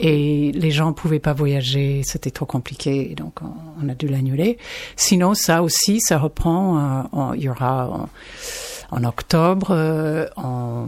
et 0.00 0.50
les 0.52 0.70
gens 0.72 0.92
pouvaient 0.92 1.20
pas 1.20 1.32
voyager, 1.32 2.02
c'était 2.04 2.32
trop 2.32 2.44
compliqué, 2.46 3.14
donc 3.16 3.38
on, 3.80 3.88
a 3.88 3.94
dû 3.94 4.08
l'annuler. 4.08 4.58
Sinon, 4.96 5.34
ça 5.34 5.62
aussi, 5.62 6.00
ça 6.00 6.18
reprend. 6.18 7.06
euh, 7.14 7.34
il 7.36 7.42
y 7.42 7.48
aura 7.48 7.88
en, 7.88 8.08
en 8.90 9.04
octobre, 9.04 9.68
euh, 9.70 10.26
en 10.36 10.86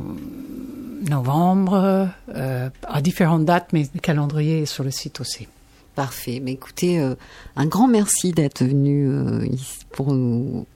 novembre, 1.09 2.09
euh, 2.35 2.69
à 2.89 3.01
différentes 3.03 3.45
dates, 3.45 3.69
mais 3.73 3.87
le 3.95 4.01
calendrier 4.01 4.63
est 4.63 4.67
sur 4.67 4.83
le 4.85 4.91
site 4.91 5.21
aussi. 5.21 5.47
Parfait. 5.97 6.41
Mais 6.41 6.53
écoutez, 6.53 7.01
euh, 7.01 7.15
un 7.57 7.65
grand 7.65 7.89
merci 7.89 8.33
d'être 8.33 8.63
venu 8.63 9.09
euh, 9.09 9.47
pour 9.93 10.13
nous, 10.13 10.67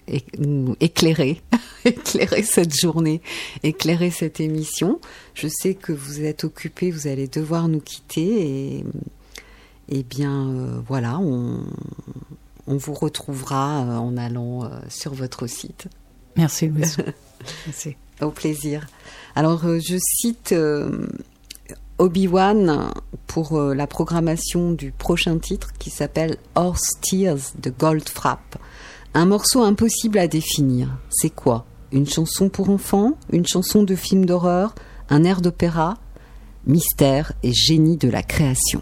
éclairer, 0.80 1.42
éclairer 1.84 2.42
cette 2.42 2.74
journée, 2.74 3.20
éclairer 3.62 4.10
cette 4.10 4.40
émission. 4.40 4.98
Je 5.34 5.46
sais 5.46 5.74
que 5.74 5.92
vous 5.92 6.22
êtes 6.22 6.44
occupé, 6.44 6.90
vous 6.90 7.06
allez 7.06 7.28
devoir 7.28 7.68
nous 7.68 7.80
quitter 7.80 8.78
et, 8.78 8.84
et 9.90 10.02
bien 10.04 10.48
euh, 10.48 10.80
voilà, 10.88 11.18
on, 11.18 11.66
on 12.66 12.78
vous 12.78 12.94
retrouvera 12.94 13.84
euh, 13.84 13.96
en 13.98 14.16
allant 14.16 14.70
sur 14.88 15.12
votre 15.12 15.46
site. 15.46 15.88
Merci, 16.38 16.68
Louise. 16.68 16.96
Merci. 17.66 17.94
Au 18.22 18.30
plaisir. 18.30 18.86
Alors, 19.34 19.64
je 19.80 19.98
cite 19.98 20.54
Obi-Wan 22.00 22.90
pour 23.26 23.58
euh, 23.58 23.74
la 23.74 23.86
programmation 23.86 24.72
du 24.72 24.90
prochain 24.90 25.38
titre 25.38 25.74
qui 25.78 25.90
s'appelle 25.90 26.38
Horse 26.54 26.98
Tears 27.02 27.52
de 27.62 27.68
Goldfrapp. 27.68 28.56
Un 29.12 29.26
morceau 29.26 29.62
impossible 29.62 30.18
à 30.18 30.26
définir. 30.26 30.88
C'est 31.10 31.28
quoi? 31.28 31.66
Une 31.92 32.08
chanson 32.08 32.48
pour 32.48 32.70
enfants? 32.70 33.18
Une 33.30 33.46
chanson 33.46 33.82
de 33.82 33.94
film 33.94 34.24
d'horreur? 34.24 34.74
Un 35.10 35.24
air 35.24 35.42
d'opéra? 35.42 35.98
Mystère 36.66 37.32
et 37.42 37.52
génie 37.52 37.98
de 37.98 38.08
la 38.08 38.22
création. 38.22 38.80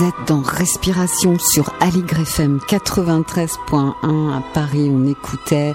Vous 0.00 0.06
êtes 0.06 0.28
dans 0.28 0.40
Respiration 0.40 1.36
sur 1.38 1.74
Aligre 1.78 2.20
FM 2.20 2.58
93.1 2.66 4.32
à 4.32 4.42
Paris. 4.54 4.88
On 4.90 5.06
écoutait 5.06 5.74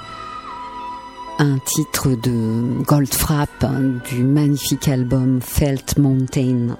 un 1.37 1.59
titre 1.59 2.09
de 2.09 2.81
Goldfrapp 2.87 3.51
hein, 3.61 3.99
du 4.09 4.23
magnifique 4.23 4.87
album 4.87 5.41
Felt 5.41 5.99
Mountain. 5.99 6.75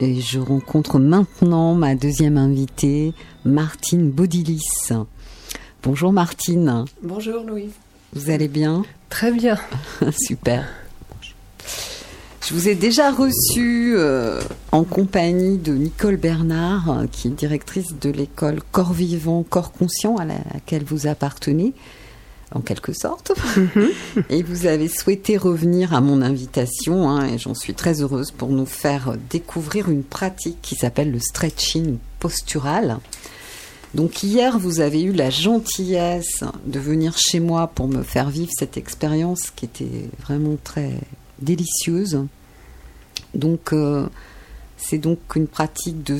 Et 0.00 0.20
je 0.20 0.40
rencontre 0.40 0.98
maintenant 0.98 1.74
ma 1.76 1.94
deuxième 1.94 2.36
invitée, 2.36 3.14
Martine 3.44 4.10
Bodilis. 4.10 4.90
Bonjour 5.84 6.12
Martine, 6.12 6.84
Bonjour 7.00 7.44
Louise. 7.44 7.74
vous 8.12 8.28
allez 8.28 8.48
bien? 8.48 8.82
Très 9.08 9.30
bien. 9.30 9.56
Super. 10.18 10.66
Je 12.48 12.54
vous 12.54 12.68
ai 12.68 12.74
déjà 12.76 13.10
reçu 13.10 13.94
euh, 13.96 14.40
en 14.70 14.84
compagnie 14.84 15.58
de 15.58 15.72
Nicole 15.74 16.16
Bernard, 16.16 16.90
euh, 16.90 17.06
qui 17.10 17.26
est 17.28 17.32
directrice 17.32 17.94
de 18.00 18.08
l'école 18.10 18.60
Corps 18.70 18.92
Vivant, 18.92 19.42
Corps 19.42 19.72
Conscient, 19.72 20.16
à, 20.16 20.24
la- 20.24 20.34
à 20.34 20.54
laquelle 20.54 20.84
vous 20.84 21.08
appartenez, 21.08 21.72
en 22.54 22.60
quelque 22.60 22.92
sorte. 22.92 23.32
et 24.30 24.44
vous 24.44 24.66
avez 24.66 24.86
souhaité 24.88 25.36
revenir 25.36 25.92
à 25.92 26.00
mon 26.00 26.22
invitation, 26.22 27.10
hein, 27.10 27.26
et 27.26 27.36
j'en 27.38 27.54
suis 27.54 27.74
très 27.74 28.00
heureuse, 28.00 28.30
pour 28.30 28.50
nous 28.50 28.66
faire 28.66 29.14
découvrir 29.28 29.90
une 29.90 30.04
pratique 30.04 30.58
qui 30.62 30.76
s'appelle 30.76 31.10
le 31.10 31.18
stretching 31.18 31.98
postural. 32.20 32.98
Donc 33.94 34.22
hier, 34.22 34.56
vous 34.56 34.78
avez 34.78 35.02
eu 35.02 35.12
la 35.12 35.30
gentillesse 35.30 36.44
de 36.64 36.78
venir 36.78 37.16
chez 37.18 37.40
moi 37.40 37.66
pour 37.74 37.88
me 37.88 38.04
faire 38.04 38.30
vivre 38.30 38.50
cette 38.56 38.76
expérience 38.76 39.50
qui 39.56 39.64
était 39.64 40.08
vraiment 40.22 40.56
très 40.62 40.92
délicieuse. 41.40 42.20
Donc 43.34 43.72
euh, 43.72 44.06
c'est 44.76 44.98
donc 44.98 45.18
une 45.34 45.46
pratique 45.46 46.02
de, 46.02 46.18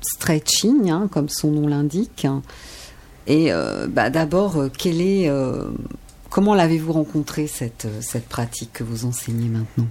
stretching, 0.00 0.90
hein, 0.90 1.08
comme 1.10 1.28
son 1.28 1.50
nom 1.50 1.66
l'indique. 1.66 2.26
Et 3.26 3.52
euh, 3.52 3.86
bah, 3.88 4.10
d'abord, 4.10 4.58
euh, 4.58 4.70
quelle 4.76 5.00
est, 5.00 5.30
comment 6.30 6.54
l'avez-vous 6.54 6.92
rencontrée 6.92 7.46
cette, 7.46 7.86
cette 8.00 8.28
pratique 8.28 8.72
que 8.72 8.84
vous 8.84 9.04
enseignez 9.06 9.48
maintenant? 9.48 9.86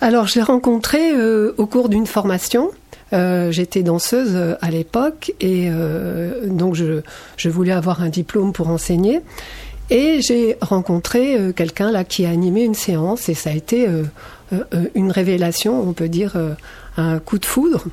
Alors, 0.00 0.26
je 0.26 0.34
l'ai 0.36 0.42
rencontré 0.42 1.12
euh, 1.12 1.54
au 1.58 1.66
cours 1.66 1.88
d'une 1.88 2.06
formation. 2.06 2.70
J'étais 3.50 3.82
danseuse 3.82 4.56
à 4.62 4.70
l'époque 4.70 5.34
et 5.38 5.68
donc 6.46 6.74
je, 6.74 7.02
je 7.36 7.50
voulais 7.50 7.72
avoir 7.72 8.00
un 8.00 8.08
diplôme 8.08 8.54
pour 8.54 8.70
enseigner. 8.70 9.20
Et 9.90 10.22
j'ai 10.22 10.56
rencontré 10.62 11.52
quelqu'un 11.54 11.92
là 11.92 12.04
qui 12.04 12.24
a 12.24 12.30
animé 12.30 12.64
une 12.64 12.72
séance 12.72 13.28
et 13.28 13.34
ça 13.34 13.50
a 13.50 13.52
été 13.52 13.86
une 14.94 15.10
révélation, 15.10 15.80
on 15.80 15.92
peut 15.92 16.08
dire 16.08 16.32
euh, 16.36 16.54
un 16.96 17.18
coup 17.18 17.38
de 17.38 17.46
foudre. 17.46 17.84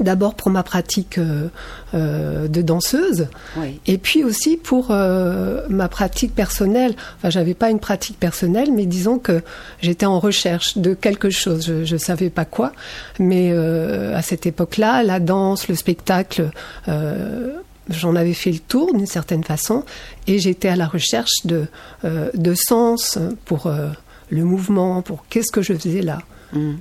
D'abord 0.00 0.34
pour 0.34 0.50
ma 0.50 0.64
pratique 0.64 1.18
euh, 1.18 1.46
euh, 1.94 2.48
de 2.48 2.62
danseuse, 2.62 3.28
Oui. 3.56 3.80
Et 3.86 3.96
puis 3.96 4.24
aussi 4.24 4.56
pour 4.56 4.88
euh, 4.90 5.60
ma 5.68 5.88
pratique 5.88 6.34
personnelle. 6.34 6.96
Enfin, 7.16 7.30
j'avais 7.30 7.54
pas 7.54 7.70
une 7.70 7.78
pratique 7.78 8.18
personnelle, 8.18 8.72
mais 8.72 8.86
disons 8.86 9.20
que 9.20 9.40
j'étais 9.82 10.06
en 10.06 10.18
recherche 10.18 10.78
de 10.78 10.94
quelque 10.94 11.30
chose. 11.30 11.64
Je, 11.64 11.84
je 11.84 11.96
savais 11.96 12.28
pas 12.28 12.44
quoi, 12.44 12.72
mais 13.20 13.52
euh, 13.52 14.16
à 14.16 14.22
cette 14.22 14.46
époque-là, 14.46 15.04
la 15.04 15.20
danse, 15.20 15.68
le 15.68 15.76
spectacle, 15.76 16.50
euh, 16.88 17.52
j'en 17.88 18.16
avais 18.16 18.34
fait 18.34 18.50
le 18.50 18.58
tour 18.58 18.92
d'une 18.94 19.06
certaine 19.06 19.44
façon, 19.44 19.84
et 20.26 20.40
j'étais 20.40 20.68
à 20.68 20.76
la 20.76 20.86
recherche 20.86 21.44
de 21.44 21.66
euh, 22.04 22.30
de 22.34 22.54
sens 22.54 23.16
pour 23.44 23.68
euh, 23.68 23.90
le 24.34 24.44
mouvement, 24.44 25.00
pour 25.02 25.24
qu'est-ce 25.28 25.52
que 25.52 25.62
je 25.62 25.72
faisais 25.74 26.02
là. 26.02 26.18
Mm. 26.52 26.72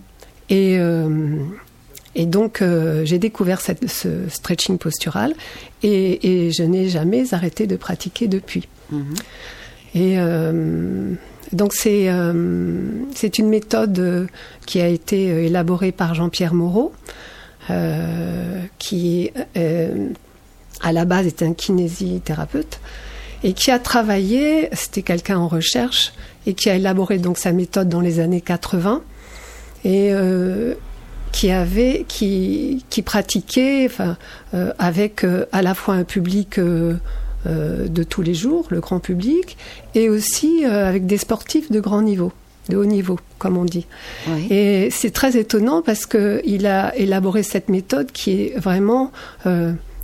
Et, 0.49 0.78
euh, 0.80 1.38
et 2.16 2.26
donc, 2.26 2.62
euh, 2.62 3.06
j'ai 3.06 3.20
découvert 3.20 3.62
cette- 3.62 3.88
ce 3.89 4.28
stretching 4.30 4.78
postural 4.78 5.34
et, 5.84 6.47
et 6.47 6.51
je 6.51 6.64
n'ai 6.64 6.89
jamais 6.89 7.34
arrêté 7.34 7.66
de 7.68 7.76
pratiquer 7.78 8.28
depuis. 8.28 8.68
Mhm. 8.91 9.14
Et 9.95 10.16
euh, 10.20 11.14
donc, 11.54 11.74
c'est 11.74 12.10
c'est 13.16 13.38
une 13.39 13.47
méthode 13.49 14.28
qui 14.66 14.82
a 14.82 14.88
été 14.88 15.45
élaborée 15.45 15.91
par 15.91 16.14
Jean-Pierre 16.16 16.54
Moreau, 16.54 16.91
qui 18.80 19.32
à 20.82 20.91
la 20.91 21.06
base 21.06 21.26
est 21.28 21.41
un 21.43 21.54
kinésithérapeute 21.54 22.80
et 23.43 23.54
qui 23.54 23.72
a 23.72 23.80
travaillé, 23.80 24.70
c'était 24.74 25.01
quelqu'un 25.01 25.38
en 25.38 25.47
recherche, 25.47 26.14
et 26.46 26.54
qui 26.54 26.70
a 26.70 26.76
élaboré 26.76 27.18
donc 27.18 27.38
sa 27.38 27.52
méthode 27.52 27.89
dans 27.89 28.02
les 28.02 28.20
années 28.20 28.41
80 28.41 29.02
et 29.86 30.10
euh, 30.12 30.74
qui 31.32 31.52
avait 31.52 32.06
qui 32.08 32.86
qui 32.89 33.02
pratiquait 33.02 33.86
enfin 33.86 34.18
euh, 34.54 34.72
avec 34.80 35.24
euh, 35.24 35.46
à 35.52 35.62
la 35.62 35.74
fois 35.74 35.96
un 35.96 36.04
public 36.04 36.60
de 36.60 38.04
tous 38.04 38.22
les 38.22 38.34
jours 38.34 38.68
le 38.70 38.80
grand 38.80 39.00
public 39.00 39.58
et 39.96 40.10
aussi 40.10 40.64
avec 40.64 41.06
des 41.06 41.18
sportifs 41.18 41.70
de 41.72 41.82
grand 41.82 42.02
niveau 42.02 42.32
de 42.70 42.78
haut 42.78 42.86
niveau 42.86 43.20
comme 43.38 43.58
on 43.58 43.66
dit 43.66 43.86
Oui. 44.30 44.48
et 44.50 44.89
c'est 44.91 45.12
très 45.12 45.36
étonnant 45.36 45.82
parce 45.82 46.06
que 46.06 46.41
il 46.46 46.66
a 46.66 46.96
élaboré 46.96 47.44
cette 47.44 47.68
méthode 47.68 48.14
qui 48.14 48.44
est 48.44 48.58
vraiment 48.58 49.12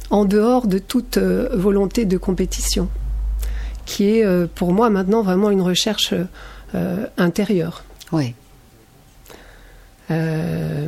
en 0.09 0.25
dehors 0.25 0.67
de 0.67 0.79
toute 0.79 1.17
volonté 1.17 2.03
de 2.03 2.17
compétition 2.17 2.89
qui 3.89 4.17
est 4.17 4.23
euh, 4.23 4.45
pour 4.53 4.71
moi 4.71 4.91
maintenant 4.91 5.23
vraiment 5.23 5.49
une 5.49 5.63
recherche 5.63 6.13
euh, 6.75 7.07
intérieure 7.17 7.83
Oui. 8.11 8.35
euh, 10.11 10.87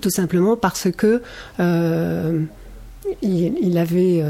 tout 0.00 0.10
simplement 0.10 0.56
parce 0.56 0.88
que 0.90 1.22
il, 3.22 3.54
il 3.60 3.78
avait, 3.78 4.24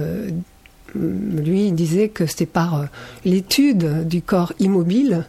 lui, 0.94 1.66
il 1.66 1.74
disait 1.74 2.08
que 2.08 2.26
c'était 2.26 2.46
par 2.46 2.86
l'étude 3.24 4.06
du 4.06 4.22
corps 4.22 4.52
immobile 4.58 5.24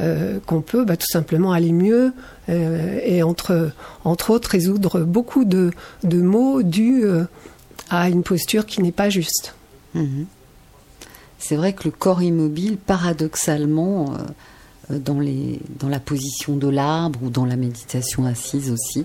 euh, 0.00 0.40
qu'on 0.46 0.60
peut 0.60 0.84
bah, 0.84 0.96
tout 0.96 1.06
simplement 1.08 1.52
aller 1.52 1.70
mieux 1.72 2.12
euh, 2.48 2.98
et 3.04 3.22
entre, 3.22 3.70
entre 4.02 4.30
autres 4.30 4.50
résoudre 4.50 5.00
beaucoup 5.00 5.44
de, 5.44 5.70
de 6.02 6.20
maux 6.20 6.64
dus 6.64 7.04
euh, 7.04 7.24
à 7.90 8.08
une 8.08 8.24
posture 8.24 8.66
qui 8.66 8.82
n'est 8.82 8.90
pas 8.92 9.08
juste. 9.08 9.54
Mhm. 9.94 10.26
C'est 11.46 11.56
vrai 11.56 11.74
que 11.74 11.84
le 11.84 11.90
corps 11.90 12.22
immobile, 12.22 12.78
paradoxalement, 12.78 14.14
euh, 14.14 14.94
euh, 14.94 14.98
dans, 14.98 15.20
les, 15.20 15.60
dans 15.78 15.88
la 15.88 16.00
position 16.00 16.56
de 16.56 16.68
l'arbre 16.68 17.18
ou 17.22 17.28
dans 17.28 17.44
la 17.44 17.56
méditation 17.56 18.24
assise 18.24 18.70
aussi, 18.70 19.04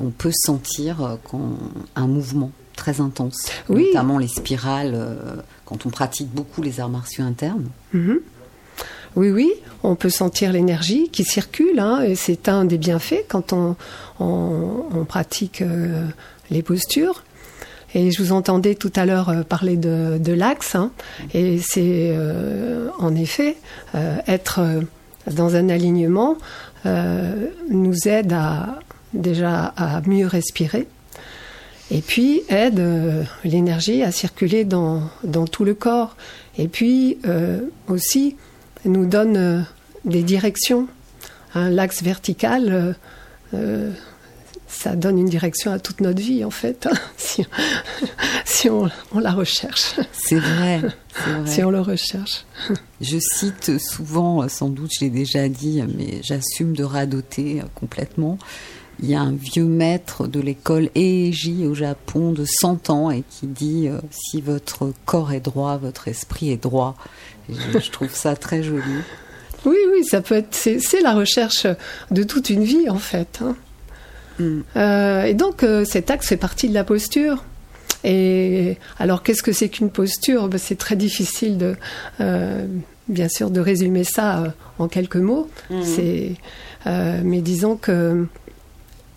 on 0.00 0.10
peut 0.10 0.32
sentir 0.34 1.02
euh, 1.04 1.16
quand, 1.30 1.52
un 1.94 2.06
mouvement 2.08 2.50
très 2.74 3.00
intense, 3.00 3.48
Oui. 3.68 3.86
notamment 3.86 4.18
les 4.18 4.28
spirales, 4.28 4.96
quand 5.64 5.84
on 5.84 5.90
pratique 5.90 6.28
beaucoup 6.32 6.62
les 6.62 6.78
arts 6.78 6.88
martiaux 6.88 7.24
internes. 7.24 7.68
Mhm. 7.92 8.20
Oui, 9.16 9.30
oui, 9.30 9.50
on 9.82 9.96
peut 9.96 10.10
sentir 10.10 10.52
l'énergie 10.52 11.08
qui 11.08 11.24
circule, 11.24 11.80
hein, 11.80 12.02
et 12.02 12.14
c'est 12.14 12.48
un 12.48 12.64
des 12.64 12.78
bienfaits 12.78 13.24
quand 13.28 13.52
on, 13.52 13.74
on, 14.20 14.84
on 14.94 15.04
pratique 15.04 15.60
euh, 15.62 16.06
les 16.50 16.62
postures. 16.62 17.24
Et 17.94 18.10
je 18.10 18.22
vous 18.22 18.32
entendais 18.32 18.74
tout 18.74 18.92
à 18.96 19.06
l'heure 19.06 19.30
euh, 19.30 19.42
parler 19.42 19.76
de, 19.76 20.32
l'axe, 20.32 20.74
hein, 20.74 20.90
et 21.32 21.58
c'est 21.58 22.10
euh, 22.12 22.88
en 22.98 23.14
effet 23.14 23.56
euh, 23.94 24.16
être 24.26 24.60
euh, 24.60 24.82
dans 25.32 25.56
un 25.56 25.68
alignement 25.68 26.36
euh, 26.86 27.46
nous 27.70 28.06
aide 28.06 28.32
à 28.32 28.78
déjà 29.14 29.72
à 29.76 30.02
mieux 30.06 30.26
respirer, 30.26 30.86
et 31.90 32.02
puis 32.02 32.42
aide 32.50 32.78
euh, 32.78 33.22
l'énergie 33.42 34.02
à 34.02 34.12
circuler 34.12 34.64
dans, 34.64 35.02
dans 35.24 35.46
tout 35.46 35.64
le 35.64 35.72
corps, 35.72 36.16
et 36.58 36.68
puis 36.68 37.18
aussi 37.86 38.36
nous 38.84 39.06
donne 39.06 39.64
des 40.04 40.22
directions. 40.24 40.88
Un 41.54 41.70
l'axe 41.70 42.02
vertical, 42.02 42.96
ça 44.68 44.94
donne 44.96 45.18
une 45.18 45.28
direction 45.28 45.72
à 45.72 45.78
toute 45.78 46.00
notre 46.00 46.20
vie 46.20 46.44
en 46.44 46.50
fait, 46.50 46.86
hein, 46.86 46.96
si, 47.16 47.44
si 48.44 48.70
on, 48.70 48.88
on 49.12 49.18
la 49.18 49.32
recherche, 49.32 49.94
C'est 50.12 50.38
vrai, 50.38 50.78
vrai. 51.14 51.46
si 51.46 51.62
on 51.64 51.70
le 51.70 51.80
recherche. 51.80 52.44
Je 53.00 53.18
cite 53.18 53.78
souvent, 53.78 54.46
sans 54.48 54.68
doute 54.68 54.90
je 54.98 55.04
l'ai 55.06 55.10
déjà 55.10 55.48
dit, 55.48 55.82
mais 55.96 56.20
j'assume 56.22 56.74
de 56.74 56.84
radoter 56.84 57.60
euh, 57.60 57.64
complètement. 57.74 58.38
Il 59.00 59.08
y 59.08 59.14
a 59.14 59.20
un 59.20 59.32
vieux 59.32 59.64
maître 59.64 60.26
de 60.26 60.40
l'école 60.40 60.90
Eiji 60.96 61.64
au 61.66 61.74
Japon 61.74 62.32
de 62.32 62.44
100 62.44 62.90
ans 62.90 63.10
et 63.12 63.22
qui 63.30 63.46
dit 63.46 63.86
euh, 63.88 64.00
si 64.10 64.40
votre 64.40 64.92
corps 65.04 65.32
est 65.32 65.38
droit, 65.40 65.76
votre 65.76 66.08
esprit 66.08 66.50
est 66.50 66.60
droit. 66.62 66.96
Et 67.48 67.54
je, 67.54 67.78
je 67.78 67.90
trouve 67.92 68.12
ça 68.12 68.34
très 68.34 68.62
joli. 68.64 68.82
Oui, 69.64 69.76
oui, 69.92 70.04
ça 70.04 70.20
peut 70.20 70.34
être. 70.34 70.48
C'est 70.54 70.80
c'est 70.80 71.00
la 71.00 71.14
recherche 71.14 71.66
de 72.10 72.22
toute 72.24 72.50
une 72.50 72.64
vie 72.64 72.88
en 72.90 72.98
fait. 72.98 73.38
hein. 73.40 73.54
Mm. 74.38 74.60
Euh, 74.76 75.24
et 75.24 75.34
donc 75.34 75.62
euh, 75.62 75.84
cet 75.84 76.10
axe 76.10 76.28
fait 76.28 76.36
partie 76.36 76.68
de 76.68 76.74
la 76.74 76.84
posture. 76.84 77.44
Et 78.04 78.78
alors 78.98 79.22
qu'est-ce 79.22 79.42
que 79.42 79.52
c'est 79.52 79.68
qu'une 79.68 79.90
posture? 79.90 80.48
Ben, 80.48 80.58
C'est 80.58 80.78
très 80.78 80.96
difficile 80.96 81.58
de, 81.58 81.76
euh, 82.20 82.66
bien 83.08 83.28
sûr, 83.28 83.50
de 83.50 83.60
résumer 83.60 84.04
ça 84.04 84.54
en 84.78 84.86
quelques 84.86 85.16
mots. 85.16 85.48
C'est, 85.82 86.34
euh, 86.86 87.20
mais 87.24 87.40
disons 87.40 87.76
que 87.76 88.26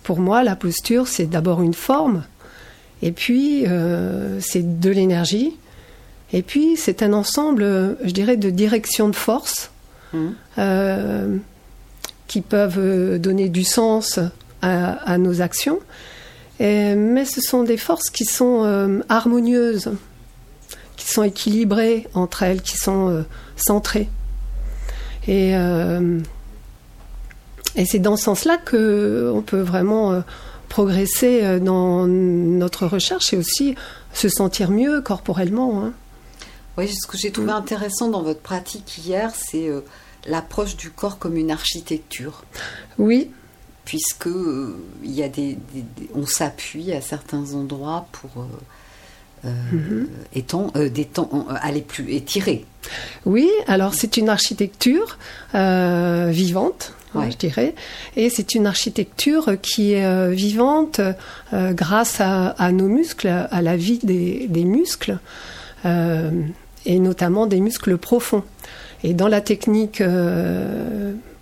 pour 0.03 0.19
moi, 0.19 0.43
la 0.43 0.55
posture, 0.55 1.07
c'est 1.07 1.27
d'abord 1.27 1.61
une 1.61 1.75
forme, 1.75 2.23
et 3.03 3.11
puis 3.11 3.65
c'est 4.39 4.79
de 4.79 4.89
l'énergie, 4.89 5.55
et 6.33 6.41
puis 6.41 6.75
c'est 6.75 7.03
un 7.03 7.13
ensemble, 7.13 7.97
je 8.03 8.11
dirais, 8.11 8.35
de 8.35 8.49
directions 8.49 9.09
de 9.09 9.15
force 9.15 9.69
euh, 10.57 11.37
qui 12.27 12.41
peuvent 12.41 13.19
donner 13.19 13.49
du 13.49 13.63
sens 13.63 14.19
à, 14.61 14.93
à 15.11 15.17
nos 15.17 15.41
actions. 15.41 15.79
Et- 16.59 16.95
mais 16.95 17.25
ce 17.25 17.41
sont 17.41 17.63
des 17.63 17.77
forces 17.77 18.09
qui 18.09 18.25
sont 18.25 18.63
euh, 18.65 18.99
harmonieuses, 19.09 19.91
qui 20.97 21.07
sont 21.07 21.23
équilibrées 21.23 22.07
entre 22.13 22.43
elles, 22.43 22.61
qui 22.61 22.77
sont 22.77 23.09
euh, 23.09 23.21
centrées. 23.55 24.09
Et, 25.27 25.55
euh, 25.55 26.19
et 27.75 27.85
c'est 27.85 27.99
dans 27.99 28.17
ce 28.17 28.23
sens-là 28.25 28.57
que 28.57 29.31
on 29.33 29.41
peut 29.41 29.61
vraiment 29.61 30.23
progresser 30.69 31.59
dans 31.59 32.07
notre 32.07 32.87
recherche 32.87 33.33
et 33.33 33.37
aussi 33.37 33.75
se 34.13 34.29
sentir 34.29 34.71
mieux 34.71 35.01
corporellement. 35.01 35.83
hein. 35.83 35.93
Oui, 36.77 36.87
ce 36.87 37.05
que 37.07 37.17
j'ai 37.17 37.31
trouvé 37.31 37.51
intéressant 37.51 38.07
dans 38.07 38.23
votre 38.23 38.39
pratique 38.39 38.97
hier, 39.05 39.31
c'est 39.35 39.69
l'approche 40.25 40.75
du 40.77 40.89
corps 40.89 41.19
comme 41.19 41.35
une 41.37 41.51
architecture. 41.51 42.43
Oui, 42.97 43.29
puisque 43.85 44.27
euh, 44.27 44.77
il 45.03 45.11
y 45.11 45.23
a 45.23 45.29
des, 45.29 45.57
des- 45.73 45.83
des- 45.97 46.09
on 46.15 46.25
s'appuie 46.25 46.91
à 46.93 47.01
certains 47.01 47.53
endroits 47.53 48.05
pour 48.11 48.29
euh, 48.37 48.45
euh, 49.45 50.05
étant, 50.35 50.67
euh, 50.75 50.89
d'étend- 50.89 51.29
euh, 51.49 51.53
aller 51.61 51.81
plus 51.81 52.13
étirer. 52.13 52.65
Oui, 53.25 53.49
alors 53.67 53.93
c'est 53.93 54.17
une 54.17 54.29
architecture 54.29 55.17
vivante, 55.53 56.93
hein, 57.15 57.29
je 57.29 57.37
dirais, 57.37 57.75
et 58.15 58.29
c'est 58.29 58.55
une 58.55 58.65
architecture 58.67 59.59
qui 59.61 59.93
est 59.93 60.31
vivante 60.31 60.99
grâce 61.53 62.21
à, 62.21 62.47
à 62.49 62.71
nos 62.71 62.87
muscles, 62.87 63.27
à 63.27 63.61
la 63.61 63.77
vie 63.77 63.99
des, 64.03 64.47
des 64.47 64.63
muscles, 64.65 65.19
et 65.85 66.99
notamment 66.99 67.45
des 67.45 67.59
muscles 67.59 67.97
profonds. 67.97 68.43
Et 69.03 69.13
dans 69.13 69.27
la 69.27 69.41
technique 69.41 70.01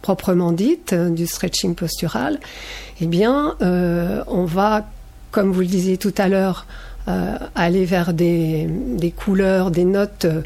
proprement 0.02 0.52
dite 0.52 0.94
euh, 0.94 1.10
du 1.10 1.28
stretching 1.28 1.76
postural, 1.76 2.40
eh 3.02 3.06
bien, 3.06 3.56
euh, 3.62 4.24
on 4.28 4.46
va, 4.46 4.88
comme 5.32 5.52
vous 5.52 5.62
le 5.62 5.68
disiez 5.68 5.98
tout 5.98 6.14
à 6.18 6.28
l'heure, 6.28 6.66
euh, 7.08 7.38
aller 7.56 7.86
vers 7.86 8.14
des, 8.14 8.68
des 8.70 9.12
couleurs, 9.12 9.72
des 9.72 9.86
notes 9.86 10.26
euh, 10.26 10.42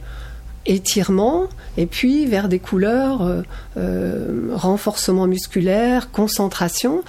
étirement, 0.66 1.48
et 1.78 1.86
puis 1.88 2.26
vers 2.26 2.48
des 2.48 2.60
couleurs 2.60 3.44
renforcement 4.54 5.28
musculaire, 5.28 6.10
concentration. 6.10 7.04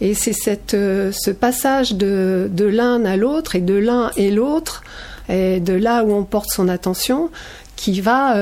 Et 0.00 0.14
c'est 0.14 0.32
ce 0.32 1.30
passage 1.30 1.96
de, 1.96 2.48
de 2.50 2.64
l'un 2.64 3.04
à 3.04 3.18
l'autre 3.18 3.56
et 3.56 3.60
de 3.60 3.74
l'un 3.74 4.10
et 4.16 4.30
l'autre, 4.30 4.82
et 5.28 5.60
de 5.60 5.74
là 5.74 6.02
où 6.02 6.14
on 6.14 6.24
porte 6.24 6.48
son 6.50 6.66
attention, 6.66 7.28
qui 7.76 8.00
va 8.00 8.38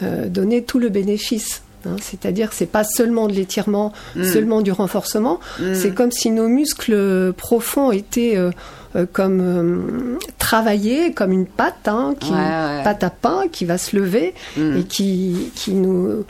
donner 0.00 0.62
tout 0.62 0.78
le 0.78 0.88
bénéfice. 0.88 1.60
Hein. 1.86 1.96
C'est-à-dire 2.00 2.50
que 2.50 2.54
c'est 2.56 2.66
pas 2.66 2.84
seulement 2.84 3.26
de 3.28 3.32
l'étirement, 3.32 3.92
seulement 4.22 4.60
du 4.62 4.72
renforcement. 4.72 5.40
C'est 5.74 5.94
comme 5.94 6.12
si 6.12 6.30
nos 6.30 6.48
muscles 6.48 7.32
profonds 7.36 7.90
étaient 7.92 8.36
euh, 8.36 8.50
euh, 8.96 9.04
comme 9.12 9.40
euh, 9.40 10.18
travaillés, 10.38 11.12
comme 11.12 11.32
une 11.32 11.46
pâte, 11.46 11.86
hein, 11.88 12.14
qui, 12.18 12.30
Ouais, 12.32 12.36
ouais. 12.38 12.82
pâte 12.84 13.04
à 13.04 13.10
pain 13.10 13.42
qui 13.52 13.64
va 13.64 13.76
se 13.78 13.96
lever 13.96 14.34
Mm. 14.56 14.76
et 14.78 14.84
qui, 14.84 15.50
qui 15.54 15.72
nous 15.74 16.24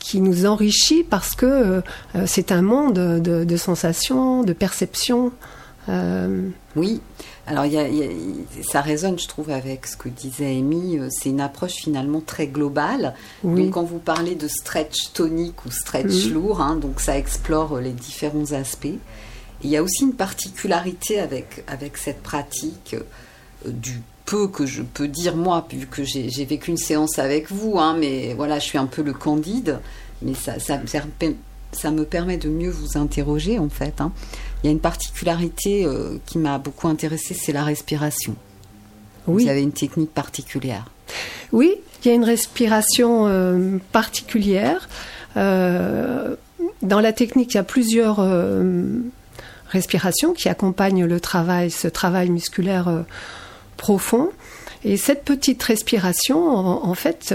qui 0.00 0.20
nous 0.22 0.46
enrichit 0.46 1.04
parce 1.04 1.34
que 1.34 1.44
euh, 1.46 1.80
euh, 2.16 2.24
c'est 2.26 2.52
un 2.52 2.62
monde 2.62 2.94
de, 3.20 3.44
de 3.44 3.56
sensations, 3.56 4.42
de 4.42 4.52
perceptions. 4.54 5.30
Euh, 5.88 6.48
Oui. 6.76 7.00
Alors 7.50 7.66
il 7.66 7.72
y 7.72 7.78
a- 7.78 7.88
il 7.88 7.96
y 7.98 8.02
a- 8.04 8.62
ça 8.62 8.80
résonne, 8.80 9.18
je 9.18 9.26
trouve, 9.28 9.50
avec 9.50 9.86
ce 9.86 9.96
que 9.96 10.08
disait 10.08 10.46
Amy. 10.56 10.98
euh, 10.98 11.08
C'est 11.10 11.28
une 11.30 11.40
approche 11.40 11.74
finalement 11.74 12.20
très 12.20 12.46
globale. 12.46 13.14
Oui. 13.42 13.64
Donc 13.64 13.74
quand 13.74 13.82
vous 13.82 13.98
parlez 13.98 14.34
de 14.36 14.46
stretch 14.48 15.12
tonique 15.12 15.64
ou 15.66 15.70
stretch 15.70 16.26
Mhm. 16.26 16.32
lourd, 16.32 16.60
hein, 16.60 16.76
donc 16.76 17.00
ça 17.00 17.18
explore 17.18 17.76
euh, 17.76 17.80
les 17.80 17.92
différents 17.92 18.52
aspects. 18.52 18.86
Il 19.62 19.68
y 19.70 19.76
a 19.76 19.82
aussi 19.82 20.04
une 20.04 20.14
particularité 20.14 21.18
avec 21.20 21.64
avec 21.66 21.96
cette 21.98 22.22
pratique 22.22 22.94
euh, 22.94 23.70
du 23.70 24.00
peu 24.24 24.46
que 24.46 24.64
je 24.64 24.82
peux 24.82 25.08
dire 25.08 25.34
moi, 25.36 25.66
vu 25.72 25.86
que 25.86 26.04
j'ai 26.04 26.44
vécu 26.44 26.70
une 26.70 26.76
séance 26.76 27.18
avec 27.18 27.50
vous, 27.50 27.78
hein, 27.80 27.96
mais 27.98 28.32
voilà, 28.34 28.60
je 28.60 28.64
suis 28.64 28.78
un 28.78 28.86
peu 28.86 29.02
le 29.02 29.12
candide, 29.12 29.80
mais 30.22 30.34
ça, 30.34 30.60
ça, 30.60 30.78
me 30.78 30.86
permet- 31.10 31.34
ça 31.72 31.90
me 31.90 32.04
permet 32.04 32.36
de 32.36 32.48
mieux 32.48 32.70
vous 32.70 32.98
interroger 32.98 33.58
en 33.58 33.68
fait. 33.68 34.00
hein. 34.00 34.12
Il 34.62 34.66
y 34.66 34.68
a 34.68 34.72
une 34.72 34.80
particularité 34.80 35.84
euh, 35.86 36.16
qui 36.26 36.38
m'a 36.38 36.58
beaucoup 36.58 36.88
intéressée, 36.88 37.34
c'est 37.34 37.52
la 37.52 37.64
respiration. 37.64 38.34
oui. 39.26 39.44
Vous 39.44 39.50
avez 39.50 39.62
une 39.62 39.72
technique 39.72 40.12
particulière. 40.12 40.86
Oui, 41.52 41.74
il 42.04 42.08
y 42.08 42.10
a 42.10 42.14
une 42.14 42.24
respiration 42.24 43.26
euh, 43.26 43.78
particulière. 43.92 44.88
Euh, 45.36 46.34
dans 46.82 47.00
la 47.00 47.12
technique, 47.12 47.54
il 47.54 47.56
y 47.56 47.60
a 47.60 47.64
plusieurs 47.64 48.20
respirations 49.68 50.32
qui 50.32 50.48
accompagnent 50.48 51.04
le 51.04 51.20
travail, 51.20 51.70
ce 51.70 51.88
travail 51.88 52.30
musculaire 52.30 53.04
profond. 53.76 54.30
Et 54.84 54.96
cette 54.96 55.24
petite 55.24 55.62
respiration, 55.62 56.48
en, 56.48 56.88
en 56.88 56.94
fait, 56.94 57.34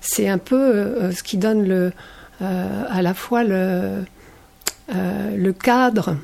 c'est 0.00 0.28
un 0.28 0.38
peu 0.38 1.10
ce 1.12 1.22
qui 1.22 1.38
donne 1.38 1.66
le, 1.66 1.92
à 2.40 3.02
la 3.02 3.14
fois 3.14 3.44
le, 3.44 4.04
euh, 4.94 5.36
le 5.36 5.52
cadre 5.54 6.16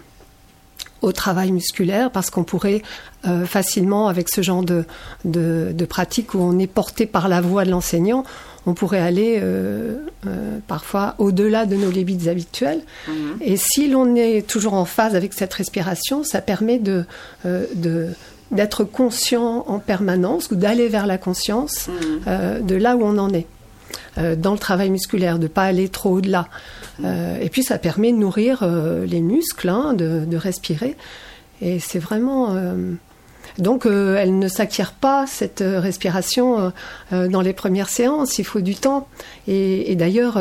au 1.01 1.13
travail 1.13 1.51
musculaire 1.51 2.11
parce 2.11 2.29
qu'on 2.29 2.45
pourrait 2.45 2.83
euh, 3.27 3.47
facilement, 3.47 4.09
avec 4.09 4.29
ce 4.29 4.43
genre 4.43 4.63
de, 4.63 4.85
de, 5.25 5.73
de 5.75 5.85
pratique 5.87 6.35
où 6.35 6.41
on 6.41 6.59
est 6.59 6.67
porté 6.67 7.07
par 7.07 7.29
la 7.29 7.41
voix 7.41 7.65
de 7.65 7.71
l'enseignant, 7.71 8.23
on 8.67 8.75
pourrait 8.75 9.01
aller 9.01 9.39
euh, 9.41 9.97
euh, 10.27 10.59
parfois 10.69 11.15
au-delà 11.17 11.65
de 11.65 11.75
nos 11.75 11.91
limites 11.91 12.29
habituelles. 12.29 12.83
Et 13.41 13.57
si 13.57 13.89
l'on 13.89 14.15
est 14.15 14.47
toujours 14.47 14.75
en 14.75 14.85
phase 14.85 15.17
avec 15.17 15.33
cette 15.33 15.55
respiration, 15.55 16.23
ça 16.23 16.43
permet 16.43 16.79
de, 16.79 17.07
euh, 17.47 17.65
de, 17.75 18.09
d'être 18.51 18.85
conscient 18.85 19.65
en 19.67 19.79
permanence 19.79 20.51
ou 20.51 20.55
d'aller 20.55 20.89
vers 20.89 21.07
la 21.07 21.17
conscience 21.17 21.89
euh, 22.27 22.61
de 22.61 22.75
là 22.75 22.97
où 22.97 23.05
on 23.05 23.17
en 23.17 23.33
est 23.33 23.47
euh, 24.19 24.35
dans 24.37 24.53
le 24.53 24.59
travail 24.59 24.91
musculaire, 24.91 25.39
de 25.39 25.47
pas 25.47 25.65
aller 25.65 25.89
trop 25.89 26.17
au-delà. 26.17 26.49
Euh, 27.05 27.39
et 27.41 27.49
puis 27.49 27.63
ça 27.63 27.79
permet 27.79 28.13
de 28.13 28.17
nourrir 28.17 28.61
euh, 28.63 29.07
les 29.07 29.21
muscles, 29.21 29.69
hein, 29.69 29.95
de, 29.95 30.37
respirer. 30.37 30.97
Et 31.61 31.79
c'est 31.79 31.99
vraiment 31.99 32.57
donc 33.59 33.85
elle 33.85 34.39
ne 34.39 34.49
s'acquiert 34.49 34.93
pas 34.93 35.27
cette 35.27 35.63
respiration 35.63 36.73
dans 37.11 37.43
les 37.43 37.53
premières 37.53 37.91
séances. 37.91 38.39
Il 38.39 38.45
faut 38.45 38.63
du 38.63 38.75
temps. 38.75 39.07
Et, 39.47 39.95
d'ailleurs, 39.97 40.39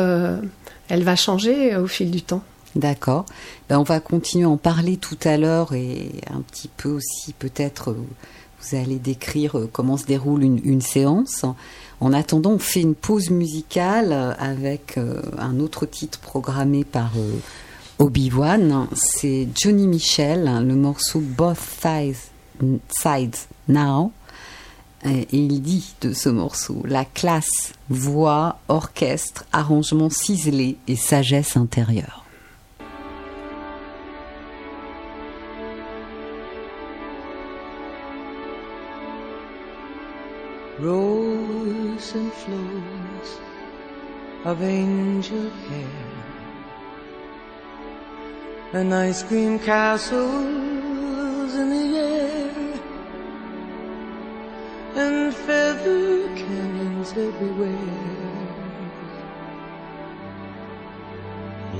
elle 0.88 1.02
va 1.02 1.16
changer 1.16 1.76
au 1.76 1.86
fil 1.86 2.10
du 2.10 2.22
temps. 2.22 2.42
D'accord. 2.74 3.26
Ben, 3.68 3.78
on 3.78 3.82
va 3.82 4.00
continuer 4.00 4.44
à 4.46 4.48
en 4.48 4.56
parler 4.56 4.96
tout 4.96 5.18
à 5.24 5.36
l'heure 5.36 5.74
et 5.74 6.10
un 6.32 6.40
petit 6.40 6.70
peu 6.74 6.88
aussi 6.88 7.34
peut-être 7.38 7.94
vous 8.62 8.76
allez 8.76 8.98
décrire 8.98 9.58
comment 9.72 9.98
se 9.98 10.06
déroule 10.06 10.42
une 10.42 10.80
séance. 10.80 11.44
En 12.00 12.14
attendant, 12.14 12.52
on 12.52 12.58
fait 12.58 12.80
une 12.80 12.94
pause 12.94 13.28
musicale 13.30 14.34
avec 14.38 14.96
euh, 14.96 15.20
un 15.38 15.60
autre 15.60 15.84
titre 15.84 16.18
programmé 16.18 16.82
par 16.82 17.12
euh, 17.18 17.38
Obi-Wan. 17.98 18.86
C'est 18.94 19.48
Johnny 19.54 19.86
Michel, 19.86 20.66
le 20.66 20.74
morceau 20.74 21.20
Both 21.20 21.58
Sides, 22.88 23.36
Now. 23.68 24.12
Et 25.04 25.20
et 25.20 25.26
il 25.32 25.62
dit 25.62 25.94
de 26.02 26.12
ce 26.12 26.28
morceau 26.28 26.82
la 26.86 27.04
classe, 27.06 27.72
voix, 27.88 28.58
orchestre, 28.68 29.44
arrangement 29.52 30.10
ciselé 30.10 30.76
et 30.88 30.96
sagesse 30.96 31.56
intérieure. 31.56 32.24
And 42.00 42.32
flows 42.32 43.38
of 44.46 44.62
angel 44.62 45.50
hair 45.68 45.86
and 48.72 48.94
ice 48.94 49.22
cream 49.22 49.58
castles 49.58 51.54
in 51.54 51.68
the 51.68 51.98
air 51.98 52.80
and 54.96 55.34
feather 55.34 56.34
canyons 56.36 57.10
everywhere. 57.10 57.76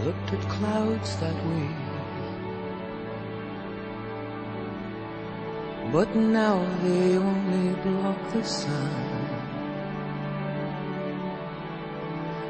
Looked 0.05 0.33
at 0.35 0.49
clouds 0.51 1.17
that 1.17 1.35
way. 1.47 1.71
But 5.91 6.15
now 6.15 6.59
they 6.83 7.17
only 7.17 7.75
block 7.83 8.33
the 8.33 8.45
sun. 8.45 9.20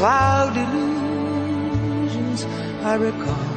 cloud 0.00 0.56
illusions 0.56 2.40
I 2.90 2.94
recall. 2.94 3.50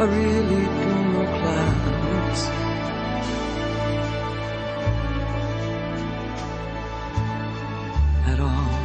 I 0.00 0.04
really 0.18 0.64
don't 0.78 1.06
know 1.12 1.26
clouds. 1.38 2.42
At 8.32 8.40
all. 8.40 8.78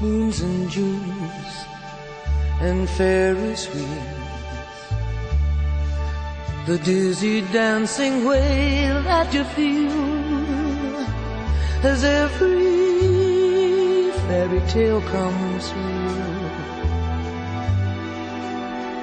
moons 0.00 0.40
and 0.40 0.68
Junes 0.68 1.54
and 2.60 2.90
Ferris 2.90 3.72
wheels. 3.72 4.21
The 6.64 6.78
dizzy 6.78 7.40
dancing 7.40 8.24
way 8.24 8.86
that 9.02 9.34
you 9.34 9.42
feel 9.42 9.90
as 11.82 12.04
every 12.04 12.52
fairy 14.28 14.60
tale 14.68 15.00
comes 15.00 15.70
true. 15.70 15.80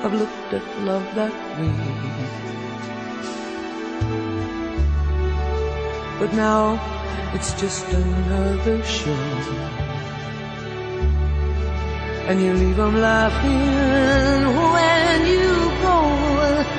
I've 0.03 0.13
looked 0.13 0.53
at 0.53 0.63
love 0.85 1.03
that 1.15 1.33
way. 1.59 1.73
But 6.19 6.33
now 6.33 6.79
it's 7.33 7.51
just 7.59 7.91
another 7.91 8.81
show 8.83 9.89
and 12.29 12.39
you 12.39 12.53
leave 12.53 12.77
them 12.77 12.95
laughing 13.01 14.55
when 14.73 15.25
you 15.25 15.49
go. 15.81 16.78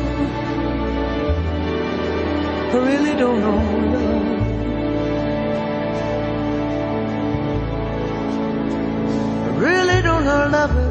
I 2.71 2.77
really 2.77 3.15
don't 3.19 3.41
know 3.41 3.57
love. 3.91 4.31
I 9.43 9.49
really 9.57 10.01
don't 10.01 10.23
know 10.23 10.47
love 10.49 10.90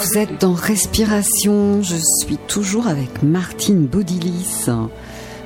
Vous 0.00 0.16
êtes 0.16 0.40
dans 0.40 0.54
Respiration. 0.54 1.82
Je 1.82 1.96
suis 2.22 2.38
toujours 2.48 2.86
avec 2.86 3.22
Martine 3.22 3.86
Bodilis. 3.86 4.64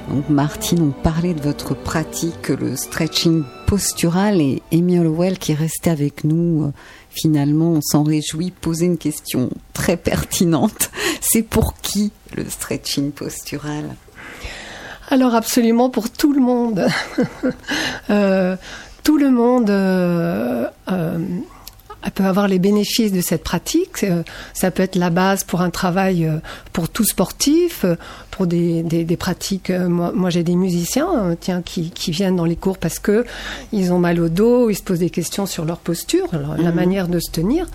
Donc 0.09 0.29
Martine, 0.29 0.81
on 0.81 1.03
parlait 1.03 1.35
de 1.35 1.41
votre 1.41 1.75
pratique, 1.75 2.51
le 2.51 2.77
stretching 2.77 3.43
postural 3.67 4.41
et 4.41 4.63
Emile 4.71 5.09
Well 5.09 5.39
qui 5.39 5.53
est 5.53 5.57
resté 5.57 5.91
avec 5.91 6.23
nous. 6.23 6.73
Finalement, 7.11 7.73
on 7.73 7.81
s'en 7.81 8.05
réjouit. 8.05 8.53
Poser 8.53 8.87
une 8.87 8.97
question 8.97 9.51
très 9.73 9.97
pertinente. 9.97 10.91
C'est 11.21 11.43
pour 11.43 11.75
qui 11.83 12.13
le 12.37 12.49
stretching 12.49 13.11
postural? 13.11 13.97
Alors 15.11 15.35
absolument 15.35 15.91
pour 15.91 16.11
tout 16.11 16.33
le 16.33 16.41
monde. 16.41 16.87
Euh, 18.11 18.57
tout 19.03 19.17
le 19.17 19.31
monde 19.31 19.71
euh, 19.71 20.67
euh, 20.91 21.19
peut 22.11 22.25
avoir 22.25 22.49
les 22.49 22.59
bénéfices 22.59 23.13
de 23.13 23.21
cette 23.21 23.43
pratique. 23.43 24.05
Euh, 24.05 24.23
ça 24.53 24.71
peut 24.71 24.83
être 24.83 24.97
la 24.97 25.11
base 25.11 25.45
pour 25.45 25.61
un 25.63 25.71
travail 25.71 26.27
euh, 26.27 26.39
pour 26.73 26.89
tout 26.89 27.05
sportif, 27.05 27.85
euh, 27.85 27.97
pour 28.31 28.47
des, 28.47 28.83
des, 28.83 29.05
des 29.05 29.17
pratiques. 29.17 29.71
Moi, 29.71 30.13
moi 30.15 30.31
j'ai 30.31 30.43
des 30.43 30.57
musiciens 30.57 31.09
euh, 31.15 31.35
tiens, 31.39 31.63
qui, 31.63 31.91
qui 31.91 32.11
viennent 32.11 32.37
dans 32.37 32.45
les 32.45 32.57
cours 32.57 32.79
parce 32.79 32.99
que 32.99 33.25
ils 33.73 33.93
ont 33.93 33.99
mal 33.99 34.21
au 34.21 34.29
dos, 34.29 34.71
ils 34.71 34.75
se 34.77 34.83
posent 34.83 34.99
des 34.99 35.11
questions 35.11 35.47
sur 35.47 35.65
leur 35.65 35.79
posture, 35.79 36.29
leur- 36.33 36.57
la 36.59 36.73
manière 36.73 37.09
de 37.09 37.21
se 37.21 37.31
tenir, 37.31 37.67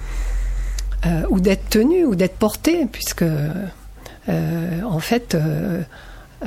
euh, 1.06 1.22
ou 1.30 1.40
d'être 1.40 1.70
tenu, 1.70 2.06
ou 2.06 2.16
d'être 2.16 2.36
porté, 2.38 2.86
puisque 2.92 3.24
euh, 3.24 4.82
en 4.86 5.00
fait, 5.00 5.34
euh, 5.36 5.82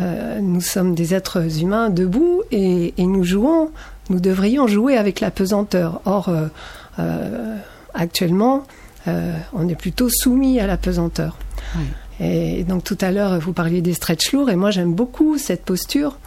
euh, 0.00 0.40
nous 0.40 0.60
sommes 0.60 0.94
des 0.94 1.14
êtres 1.14 1.60
humains 1.60 1.90
debout 1.90 2.42
et, 2.50 2.94
et 2.96 3.06
nous 3.06 3.24
jouons, 3.24 3.70
nous 4.10 4.20
devrions 4.20 4.66
jouer 4.66 4.96
avec 4.96 5.20
la 5.20 5.30
pesanteur. 5.30 6.00
Or, 6.04 6.28
euh, 6.28 6.46
euh, 6.98 7.56
actuellement, 7.94 8.64
euh, 9.08 9.36
on 9.52 9.68
est 9.68 9.74
plutôt 9.74 10.08
soumis 10.10 10.60
à 10.60 10.66
la 10.66 10.76
pesanteur. 10.76 11.36
Et 12.20 12.64
donc 12.64 12.84
tout 12.84 12.98
à 13.00 13.10
l'heure, 13.10 13.38
vous 13.40 13.52
parliez 13.52 13.80
des 13.80 13.94
stretch 13.94 14.32
lourds 14.32 14.50
et 14.50 14.56
moi 14.56 14.70
j'aime 14.70 14.94
beaucoup 14.94 15.38
cette 15.38 15.64
posture, 15.64 16.18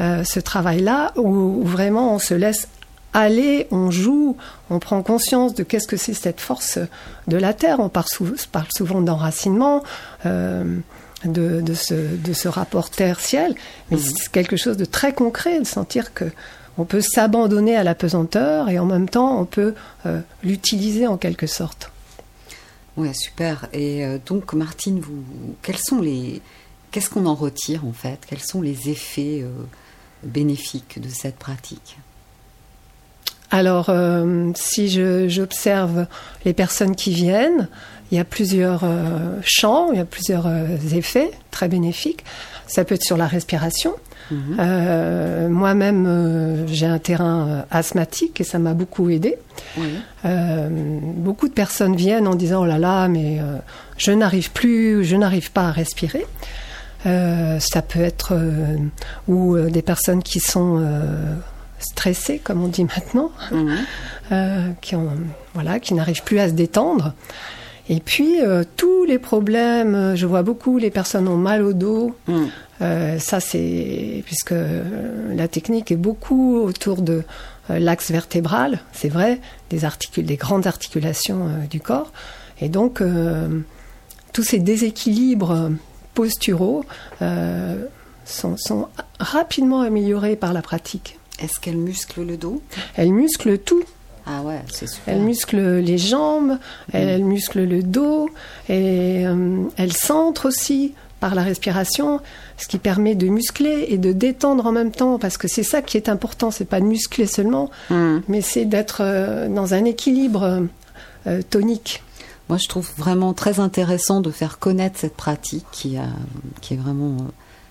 euh, 0.00 0.24
ce 0.24 0.40
travail-là 0.40 1.12
où, 1.16 1.26
où 1.28 1.64
vraiment 1.64 2.14
on 2.14 2.18
se 2.18 2.34
laisse 2.34 2.68
aller, 3.14 3.66
on 3.70 3.90
joue, 3.90 4.36
on 4.68 4.78
prend 4.80 5.02
conscience 5.02 5.54
de 5.54 5.62
qu'est-ce 5.62 5.88
que 5.88 5.96
c'est 5.96 6.12
cette 6.12 6.40
force 6.40 6.78
de 7.26 7.36
la 7.38 7.54
terre. 7.54 7.80
On 7.80 7.88
parle, 7.88 8.06
sou- 8.08 8.34
parle 8.52 8.66
souvent 8.76 9.00
d'enracinement, 9.00 9.82
euh, 10.26 10.64
de, 11.24 11.60
de 11.62 11.74
ce, 11.74 11.94
de 11.94 12.32
ce 12.34 12.48
rapport 12.48 12.90
terre-ciel, 12.90 13.54
mais 13.90 13.96
c'est 13.96 14.30
quelque 14.30 14.56
chose 14.56 14.76
de 14.76 14.84
très 14.84 15.14
concret, 15.14 15.58
de 15.58 15.64
sentir 15.66 16.12
que 16.12 16.26
on 16.78 16.84
peut 16.84 17.00
s'abandonner 17.02 17.76
à 17.76 17.84
la 17.84 17.94
pesanteur 17.94 18.68
et 18.70 18.78
en 18.78 18.86
même 18.86 19.08
temps 19.08 19.40
on 19.40 19.44
peut 19.44 19.74
euh, 20.06 20.20
l'utiliser 20.42 21.06
en 21.06 21.16
quelque 21.16 21.46
sorte. 21.46 21.90
Ouais, 22.96 23.12
super. 23.14 23.68
Et 23.72 24.04
euh, 24.04 24.18
donc, 24.26 24.52
Martine, 24.54 24.98
vous, 24.98 25.22
quels 25.62 25.78
sont 25.78 26.00
les, 26.00 26.40
qu'est-ce 26.90 27.10
qu'on 27.10 27.26
en 27.26 27.34
retire 27.34 27.84
en 27.84 27.92
fait? 27.92 28.18
Quels 28.28 28.40
sont 28.40 28.60
les 28.62 28.88
effets 28.90 29.40
euh, 29.42 29.50
bénéfiques 30.24 31.00
de 31.00 31.08
cette 31.08 31.36
pratique? 31.36 31.98
Alors, 33.50 33.86
euh, 33.88 34.50
si 34.56 34.88
je- 34.90 35.28
j'observe 35.28 36.06
les 36.44 36.52
personnes 36.52 36.94
qui 36.96 37.12
viennent, 37.14 37.68
il 38.10 38.16
y 38.16 38.20
a 38.20 38.24
plusieurs 38.24 38.82
euh, 38.84 39.38
champs, 39.42 39.90
il 39.92 39.98
y 39.98 40.00
a 40.00 40.04
plusieurs 40.04 40.46
euh, 40.46 40.76
effets 40.92 41.30
très 41.50 41.68
bénéfiques. 41.68 42.24
Ça 42.66 42.84
peut 42.84 42.94
être 42.96 43.04
sur 43.04 43.16
la 43.16 43.26
respiration. 43.26 43.94
Euh, 44.58 45.48
Moi-même, 45.48 46.06
euh, 46.06 46.66
j'ai 46.66 46.86
un 46.86 46.98
terrain 46.98 47.48
euh, 47.48 47.62
asthmatique 47.70 48.40
et 48.40 48.44
ça 48.44 48.58
m'a 48.58 48.74
beaucoup 48.74 49.08
aidé. 49.10 49.36
Oui. 49.76 49.88
Euh, 50.24 50.68
beaucoup 50.70 51.48
de 51.48 51.52
personnes 51.52 51.96
viennent 51.96 52.28
en 52.28 52.34
disant 52.34 52.62
oh 52.62 52.66
là 52.66 52.78
là, 52.78 53.08
mais 53.08 53.40
je 53.96 54.12
n'arrive 54.12 54.52
plus, 54.52 55.04
je 55.04 55.16
n'arrive 55.16 55.52
pas 55.52 55.68
à 55.68 55.72
respirer. 55.72 56.26
Ça 57.04 57.82
peut 57.82 58.00
être 58.00 58.34
ou 59.28 59.56
des 59.58 59.82
personnes 59.82 60.22
qui 60.22 60.40
sont 60.40 60.84
stressées, 61.78 62.38
comme 62.38 62.62
on 62.62 62.68
dit 62.68 62.84
maintenant, 62.84 63.30
qui 64.80 64.96
ont 64.96 65.10
voilà, 65.54 65.80
qui 65.80 65.94
n'arrivent 65.94 66.24
plus 66.24 66.38
à 66.38 66.48
se 66.48 66.54
détendre. 66.54 67.14
Et 67.88 68.00
puis 68.00 68.40
euh, 68.40 68.64
tous 68.76 69.04
les 69.04 69.18
problèmes, 69.18 69.94
euh, 69.94 70.16
je 70.16 70.26
vois 70.26 70.42
beaucoup 70.42 70.78
les 70.78 70.90
personnes 70.90 71.26
ont 71.28 71.36
mal 71.36 71.62
au 71.62 71.72
dos. 71.72 72.14
Mm. 72.26 72.44
Euh, 72.80 73.18
ça 73.18 73.40
c'est 73.40 74.22
puisque 74.24 74.54
la 75.30 75.48
technique 75.48 75.90
est 75.90 75.96
beaucoup 75.96 76.58
autour 76.58 77.02
de 77.02 77.22
euh, 77.70 77.78
l'axe 77.78 78.10
vertébral, 78.10 78.80
c'est 78.92 79.08
vrai, 79.08 79.40
des 79.70 79.84
articul 79.84 80.24
des 80.24 80.36
grandes 80.36 80.66
articulations 80.66 81.48
du 81.70 81.80
corps. 81.80 82.12
Et 82.60 82.68
donc 82.68 83.02
tous 84.32 84.42
ces 84.42 84.58
déséquilibres 84.58 85.70
posturaux 86.14 86.84
sont, 87.20 88.56
sont 88.56 88.88
rapidement 89.20 89.80
améliorés 89.82 90.34
par 90.34 90.52
la 90.52 90.60
pratique. 90.60 91.18
Est-ce 91.40 91.60
qu'elle 91.60 91.76
muscle 91.76 92.24
le 92.24 92.36
dos? 92.36 92.60
Elle 92.96 93.12
muscle 93.12 93.58
tout. 93.58 93.84
Ah 94.28 94.42
ouais, 94.42 94.60
c'est 94.70 94.86
super. 94.86 95.14
Elle 95.14 95.22
muscle 95.22 95.78
les 95.78 95.98
jambes, 95.98 96.58
elle, 96.92 97.08
elle 97.08 97.24
muscle 97.24 97.64
le 97.64 97.82
dos, 97.82 98.28
et 98.68 99.26
euh, 99.26 99.62
elle 99.76 99.92
centre 99.92 100.46
aussi 100.48 100.92
par 101.20 101.34
la 101.34 101.42
respiration, 101.42 102.20
ce 102.58 102.68
qui 102.68 102.78
permet 102.78 103.14
de 103.14 103.26
muscler 103.26 103.86
et 103.88 103.98
de 103.98 104.12
détendre 104.12 104.66
en 104.66 104.72
même 104.72 104.92
temps, 104.92 105.18
parce 105.18 105.36
que 105.36 105.48
c'est 105.48 105.62
ça 105.64 105.82
qui 105.82 105.96
est 105.96 106.08
important, 106.08 106.50
c'est 106.50 106.64
pas 106.64 106.80
de 106.80 106.84
muscler 106.84 107.26
seulement, 107.26 107.70
Mm. 107.90 108.18
mais 108.28 108.40
c'est 108.40 108.66
d'être 108.66 108.98
euh, 109.00 109.48
dans 109.48 109.74
un 109.74 109.84
équilibre 109.84 110.62
euh, 111.26 111.42
tonique. 111.50 112.02
Moi, 112.48 112.58
je 112.58 112.68
trouve 112.68 112.88
vraiment 112.96 113.34
très 113.34 113.60
intéressant 113.60 114.20
de 114.20 114.30
faire 114.30 114.58
connaître 114.58 114.98
cette 114.98 115.16
pratique 115.16 115.66
qui, 115.72 115.96
a, 115.98 116.06
qui 116.60 116.74
est 116.74 116.76
vraiment 116.78 117.16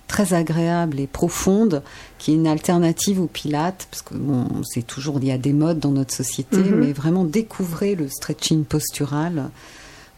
très 0.08 0.34
agréable 0.34 0.99
et 0.99 1.08
profonde, 1.08 1.84
qui 2.18 2.32
est 2.32 2.36
une 2.36 2.47
alternative 2.47 3.22
au 3.22 3.28
pilates, 3.28 3.88
parce 3.91 4.01
que 4.01 4.16
bon, 4.16 4.47
c'est 4.64 4.86
toujours, 4.88 5.20
il 5.22 5.28
y 5.28 5.32
a 5.32 5.38
des 5.38 5.53
modes 5.53 5.80
dans 5.80 5.91
notre 5.91 6.14
société, 6.14 6.58
Mhm. 6.58 6.76
mais 6.80 6.93
vraiment 6.93 7.24
découvrez 7.26 7.95
le 7.95 8.08
stretching 8.08 8.64
postural. 8.64 9.49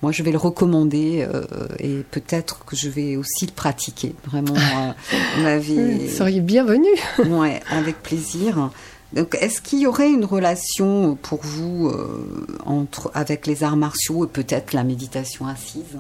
Moi, 0.02 0.14
je 0.14 0.24
vais 0.24 0.32
le 0.32 0.38
recommander 0.38 1.28
euh, 1.28 1.44
et 1.80 2.06
peut-être 2.10 2.64
que 2.66 2.76
je 2.78 2.88
vais 2.88 3.18
aussi 3.18 3.46
le 3.48 3.52
pratiquer. 3.52 4.16
Vraiment, 4.26 4.56
euh, 4.56 4.92
vous 5.36 5.42
m'avez- 5.44 6.08
Vous 6.08 6.16
seriez 6.16 6.40
bienvenue. 6.40 6.88
Ouais, 7.28 7.60
avec 7.70 8.02
plaisir. 8.02 8.70
Donc, 9.12 9.36
est-ce 9.42 9.60
qu'il 9.60 9.80
y 9.80 9.88
aurait 9.88 10.10
une 10.12 10.24
relation 10.24 11.18
pour 11.22 11.40
vous 11.42 11.88
euh, 11.90 12.46
entre 12.66 13.12
avec 13.16 13.48
les 13.48 13.64
arts 13.64 13.76
martiaux 13.76 14.24
et 14.24 14.28
peut-être 14.30 14.72
la 14.72 14.84
méditation 14.84 15.48
assise? 15.48 15.98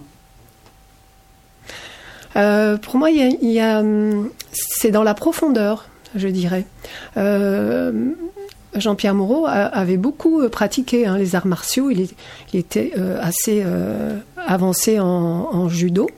Euh, 2.40 2.78
pour 2.78 2.98
moi, 2.98 3.10
hum, 3.10 4.30
c'est 4.52 4.92
dans 4.92 5.04
la 5.04 5.14
profondeur, 5.14 5.90
je 6.16 6.28
dirais. 6.28 6.66
Euh, 7.18 8.12
Jean-Pierre 8.76 9.16
Moreau 9.16 9.46
avait 9.48 9.98
beaucoup 9.98 10.42
euh, 10.42 10.50
pratiqué 10.50 11.06
hein, 11.06 11.18
les 11.18 11.36
arts 11.36 11.48
martiaux. 11.48 11.90
Il, 11.90 12.08
était 12.54 12.94
assez 13.22 13.64
avancé 14.38 15.00
en, 15.00 15.70
judo. 15.70 16.10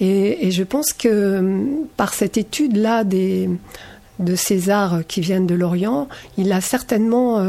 Et, 0.00 0.50
je 0.50 0.62
pense 0.62 0.92
que 0.92 1.38
hum, 1.38 1.86
par 1.96 2.14
cette 2.14 2.36
étude-là 2.36 3.04
de 3.04 4.36
ces 4.36 4.70
arts 4.70 5.00
qui 5.08 5.20
viennent 5.20 5.46
de 5.46 5.54
l'Orient, 5.54 6.08
il 6.36 6.52
a 6.52 6.60
certainement 6.60 7.44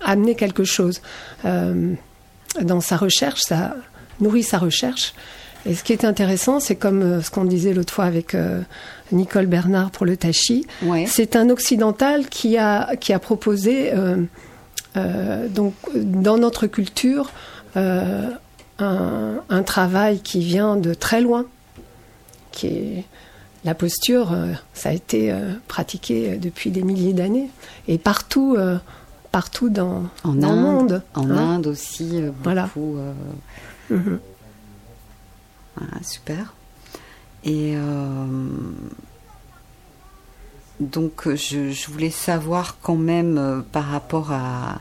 amené 0.00 0.34
quelque 0.34 0.64
chose. 0.64 1.00
Dans 1.44 2.80
sa 2.82 2.96
recherche, 2.98 3.40
ça 3.40 3.74
nourrit 4.20 4.42
sa 4.42 4.58
recherche. 4.58 5.14
Et 5.64 5.74
ce 5.74 5.84
qui 5.84 5.92
est 5.92 6.04
intéressant, 6.04 6.58
c'est 6.60 6.74
comme 6.76 7.02
euh, 7.02 7.22
ce 7.22 7.30
qu'on 7.30 7.44
disait 7.44 7.72
l'autre 7.72 7.92
fois 7.92 8.04
avec 8.04 8.34
euh, 8.34 8.60
Nicole 9.12 9.46
Bernard 9.46 9.90
pour 9.90 10.06
le 10.06 10.16
Tachi. 10.16 10.66
Ouais. 10.82 11.04
C'est 11.06 11.36
un 11.36 11.50
occidental 11.50 12.28
qui 12.28 12.58
a, 12.58 12.96
qui 12.96 13.12
a 13.12 13.18
proposé, 13.18 13.92
euh, 13.94 15.48
donc, 15.48 15.74
dans 15.94 16.36
notre 16.38 16.66
culture, 16.66 17.30
un, 17.76 18.30
un 18.78 19.62
travail 19.62 20.20
qui 20.20 20.40
vient 20.40 20.76
de 20.76 20.94
très 20.94 21.20
loin, 21.20 21.46
qui 22.50 22.66
est 22.66 23.04
la 23.64 23.74
posture, 23.74 24.36
ça 24.74 24.88
a 24.88 24.92
été 24.92 25.32
pratiqué 25.68 26.36
depuis 26.36 26.70
des 26.70 26.82
milliers 26.82 27.12
d'années 27.12 27.48
et 27.88 27.96
partout, 27.96 28.56
partout 29.30 29.70
dans, 29.70 30.02
En 30.24 30.32
dans 30.34 30.48
Inde, 30.50 30.56
le 30.56 30.62
monde. 30.62 31.02
En 31.14 31.30
hein. 31.30 31.54
Inde 31.54 31.66
aussi, 31.68 32.20
Voilà. 32.42 32.64
beaucoup. 32.74 32.96
Mhm. 33.88 34.18
Ah, 35.80 36.02
super. 36.02 36.54
Et 37.44 37.74
euh, 37.76 38.26
donc, 40.80 41.26
euh, 41.26 41.36
je, 41.36 41.70
je 41.70 41.90
voulais 41.90 42.10
savoir 42.10 42.76
quand 42.82 42.96
même 42.96 43.38
euh, 43.38 43.60
par 43.60 43.84
rapport 43.86 44.32
à, 44.32 44.80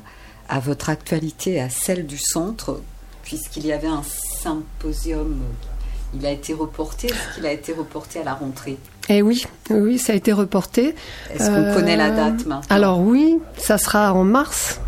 à 0.49 0.59
votre 0.59 0.89
actualité, 0.89 1.59
à 1.61 1.69
celle 1.69 2.05
du 2.07 2.17
centre, 2.17 2.81
puisqu'il 3.23 3.65
y 3.65 3.71
avait 3.71 3.87
un 3.87 4.03
symposium, 4.03 5.41
euh, 5.41 6.15
il 6.15 6.25
a 6.25 6.31
été 6.31 6.53
reporté, 6.53 7.07
est-ce 7.07 7.35
qu'il 7.35 7.45
a 7.45 7.51
été 7.53 7.71
reporté 7.73 8.19
à 8.19 8.23
la 8.23 8.33
rentrée? 8.33 8.77
Et 9.09 9.21
oui, 9.21 9.45
oui, 9.69 9.79
oui, 9.79 9.99
ça 9.99 10.13
a 10.13 10.15
été 10.15 10.31
reporté. 10.33 10.95
Est-ce 11.33 11.47
qu'on 11.47 11.55
Euh, 11.55 11.73
connaît 11.73 11.97
la 11.97 12.11
date 12.11 12.45
maintenant? 12.45 12.61
Alors 12.69 12.99
oui, 12.99 13.39
ça 13.57 13.77
sera 13.77 14.13
en 14.13 14.23
mars. 14.23 14.79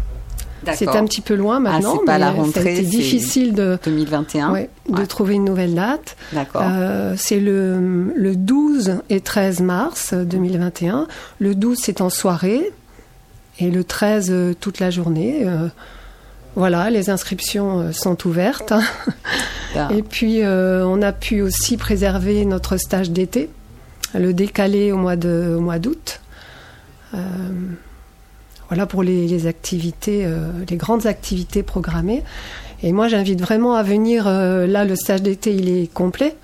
C'est 0.74 0.88
un 0.90 1.06
petit 1.06 1.22
peu 1.22 1.36
loin 1.36 1.60
maintenant, 1.60 1.96
Ah, 2.02 2.06
pas 2.06 2.14
mais 2.14 2.20
la 2.20 2.32
rentrée, 2.32 2.76
c'est 2.76 2.82
difficile 2.84 3.54
de, 3.54 3.78
2021. 3.84 4.52
ouais, 4.52 4.70
de 4.90 5.00
Ouais. 5.00 5.06
trouver 5.08 5.36
une 5.36 5.46
nouvelle 5.46 5.76
date. 5.76 6.16
D'accord. 6.32 6.62
Euh, 6.66 7.14
c'est 7.18 7.40
le, 7.40 8.12
le 8.16 8.36
12 8.36 8.98
et 9.10 9.22
13 9.22 9.60
mars 9.62 10.14
2021. 10.14 11.08
Le 11.40 11.56
12, 11.56 11.78
c'est 11.82 12.02
en 12.02 12.10
soirée. 12.10 12.72
Et 13.60 13.70
le 13.70 13.84
13, 13.84 14.30
euh, 14.32 14.54
toute 14.60 14.80
la 14.80 14.90
journée. 14.90 15.42
Euh, 15.46 15.68
voilà, 16.56 16.90
les 16.90 17.10
inscriptions 17.10 17.92
sont 17.92 18.28
ouvertes. 18.28 18.74
Ah. 19.76 19.90
Et 19.96 20.04
puis, 20.04 20.42
euh, 20.44 20.86
on 20.86 21.02
a 21.02 21.12
pu 21.12 21.42
aussi 21.42 21.78
préserver 21.78 22.46
notre 22.46 22.78
stage 22.78 23.10
d'été, 23.12 23.50
le 24.14 24.34
décaler 24.34 24.92
au 24.92 24.98
mois 24.98 25.16
de- 25.16 25.56
au 25.58 25.62
mois 25.62 25.80
d'août. 25.80 26.20
Voilà 28.70 28.86
pour 28.86 29.04
les, 29.04 29.28
les 29.28 29.48
activités, 29.48 30.26
euh, 30.26 30.52
les 30.70 30.78
grandes 30.78 31.06
activités 31.06 31.64
programmées. 31.64 32.24
Et 32.82 32.92
moi, 32.92 33.08
j'invite 33.08 33.40
vraiment 33.40 33.76
à 33.76 33.84
venir. 33.84 34.28
euh, 34.28 34.68
là, 34.68 34.84
le 34.86 34.96
stage 34.96 35.22
d'été, 35.22 35.54
il 35.54 35.70
est 35.70 35.92
complet. 35.92 36.36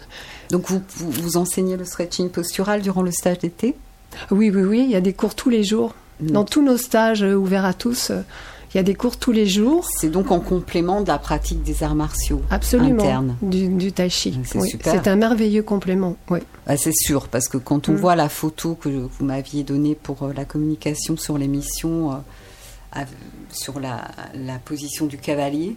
Donc 0.49 0.65
vous, 0.69 1.37
enseignez 1.37 1.77
le 1.77 1.85
stretching 1.85 2.29
postural 2.29 2.81
durant 2.81 3.01
le 3.03 3.11
stage 3.11 3.39
d'été? 3.39 3.75
Oui, 4.31 4.49
oui, 4.49 4.63
oui, 4.63 4.81
il 4.85 4.91
y 4.91 4.95
a 4.95 5.01
des 5.01 5.13
cours 5.13 5.35
tous 5.35 5.49
les 5.49 5.63
jours. 5.63 5.93
Dans 6.19 6.43
tous 6.43 6.63
nos 6.63 6.77
stages 6.77 7.23
euh, 7.23 7.35
ouverts 7.35 7.65
à 7.65 7.73
tous, 7.73 8.11
il 8.73 8.77
y 8.77 8.79
a 8.79 8.83
des 8.83 8.93
cours 8.95 9.17
tous 9.17 9.31
les 9.31 9.45
jours. 9.47 9.87
C'est 9.99 10.09
donc 10.09 10.31
en 10.31 10.39
complément 10.39 11.01
de 11.01 11.07
la 11.07 11.17
pratique 11.17 11.63
des 11.63 11.81
arts 11.83 11.95
martiaux 11.95 12.41
Absolument. 12.51 13.03
internes. 13.03 13.35
Du, 13.41 13.67
du 13.69 13.91
tai 13.91 14.09
chi. 14.09 14.37
C'est 14.45 14.59
Oui, 14.59 14.69
super. 14.69 14.93
C'est 14.93 15.07
un 15.09 15.15
merveilleux 15.15 15.63
complément. 15.63 16.15
Oui. 16.29 16.39
Ah, 16.67 16.77
c'est 16.77 16.93
sûr, 16.93 17.27
parce 17.29 17.47
que 17.47 17.57
quand 17.57 17.89
on 17.89 17.93
Mm. 17.93 17.95
voit 17.95 18.15
la 18.15 18.29
photo 18.29 18.75
que 18.75 18.89
vous 18.89 19.25
m'aviez 19.25 19.63
donnée 19.63 19.95
pour 19.95 20.21
euh, 20.23 20.33
la 20.33 20.45
communication 20.45 21.17
sur 21.17 21.37
l'émission, 21.37 22.11
euh, 22.95 23.01
sur 23.51 23.79
la, 23.79 24.07
la 24.35 24.59
position 24.59 25.05
du 25.07 25.17
cavalier, 25.17 25.75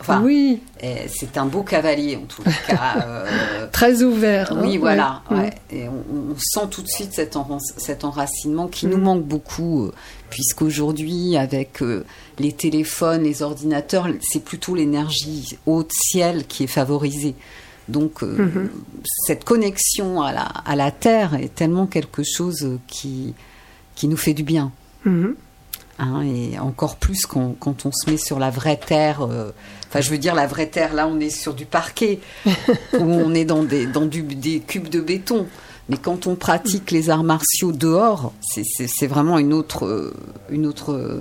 enfin, 0.00 0.22
oui, 0.22 0.60
eh, 0.82 1.06
c'est 1.12 1.36
un 1.38 1.46
beau 1.46 1.62
cavalier 1.62 2.16
en 2.16 2.26
tout 2.26 2.42
cas. 2.66 3.04
euh, 3.06 3.66
très 3.70 4.02
ouvert. 4.02 4.52
hein, 4.52 4.60
oui, 4.62 4.76
voilà. 4.78 5.22
ouais. 5.30 5.50
Et 5.70 5.88
on, 5.88 6.32
on 6.32 6.36
sent 6.38 6.66
tout 6.70 6.82
de 6.82 6.88
suite 6.88 7.12
cet, 7.12 7.36
enra- 7.36 7.58
cet 7.76 8.04
enracinement 8.04 8.66
qui 8.68 8.86
Mm. 8.86 8.90
nous 8.90 8.98
manque 8.98 9.24
beaucoup, 9.24 9.84
euh, 9.84 9.92
puisqu'aujourd'hui, 10.30 11.36
avec 11.36 11.82
euh, 11.82 12.04
les 12.38 12.52
téléphones, 12.52 13.22
les 13.22 13.42
ordinateurs, 13.42 14.08
c'est 14.22 14.42
plutôt 14.44 14.74
l'énergie 14.74 15.58
haute 15.66 15.92
ciel 15.92 16.46
qui 16.46 16.64
est 16.64 16.68
favorisée. 16.68 17.34
Donc, 17.88 18.22
Mhm. 18.22 18.70
cette 19.26 19.44
connexion 19.44 20.22
à 20.22 20.32
la, 20.32 20.42
à 20.42 20.76
la 20.76 20.90
Terre 20.90 21.34
est 21.34 21.54
tellement 21.54 21.86
quelque 21.86 22.22
chose 22.22 22.78
qui, 22.86 23.34
qui 23.96 24.06
nous 24.08 24.16
fait 24.16 24.34
du 24.34 24.42
bien. 24.44 24.72
Mhm. 25.04 25.34
hein, 25.98 26.22
et 26.22 26.58
encore 26.58 26.96
plus 26.96 27.26
quand, 27.26 27.54
quand 27.58 27.84
on 27.84 27.90
se 27.92 28.08
met 28.10 28.16
sur 28.16 28.38
la 28.38 28.48
vraie 28.50 28.78
terre. 28.78 29.26
Enfin, 29.90 30.00
je 30.00 30.10
veux 30.10 30.18
dire, 30.18 30.34
la 30.36 30.46
vraie 30.46 30.68
terre, 30.68 30.94
là, 30.94 31.06
on 31.08 31.18
est 31.20 31.30
sur 31.30 31.52
du 31.52 31.66
parquet, 31.66 32.20
où 32.46 32.54
on 33.02 33.34
est 33.34 33.44
dans 33.44 33.64
des, 33.64 33.86
dans 33.86 34.06
du- 34.06 34.22
des 34.22 34.60
cubes 34.60 34.88
de 34.88 35.00
béton. 35.00 35.46
Mais 35.88 35.96
quand 35.96 36.28
on 36.28 36.36
pratique 36.36 36.92
les 36.92 37.10
arts 37.10 37.24
martiaux 37.24 37.72
dehors, 37.72 38.32
c'est- 38.40 39.06
vraiment 39.08 39.38
une 39.38 39.52
autre, 39.52 39.86
euh, 39.86 40.14
une 40.48 40.66
autre, 40.66 40.92
euh, 40.92 41.20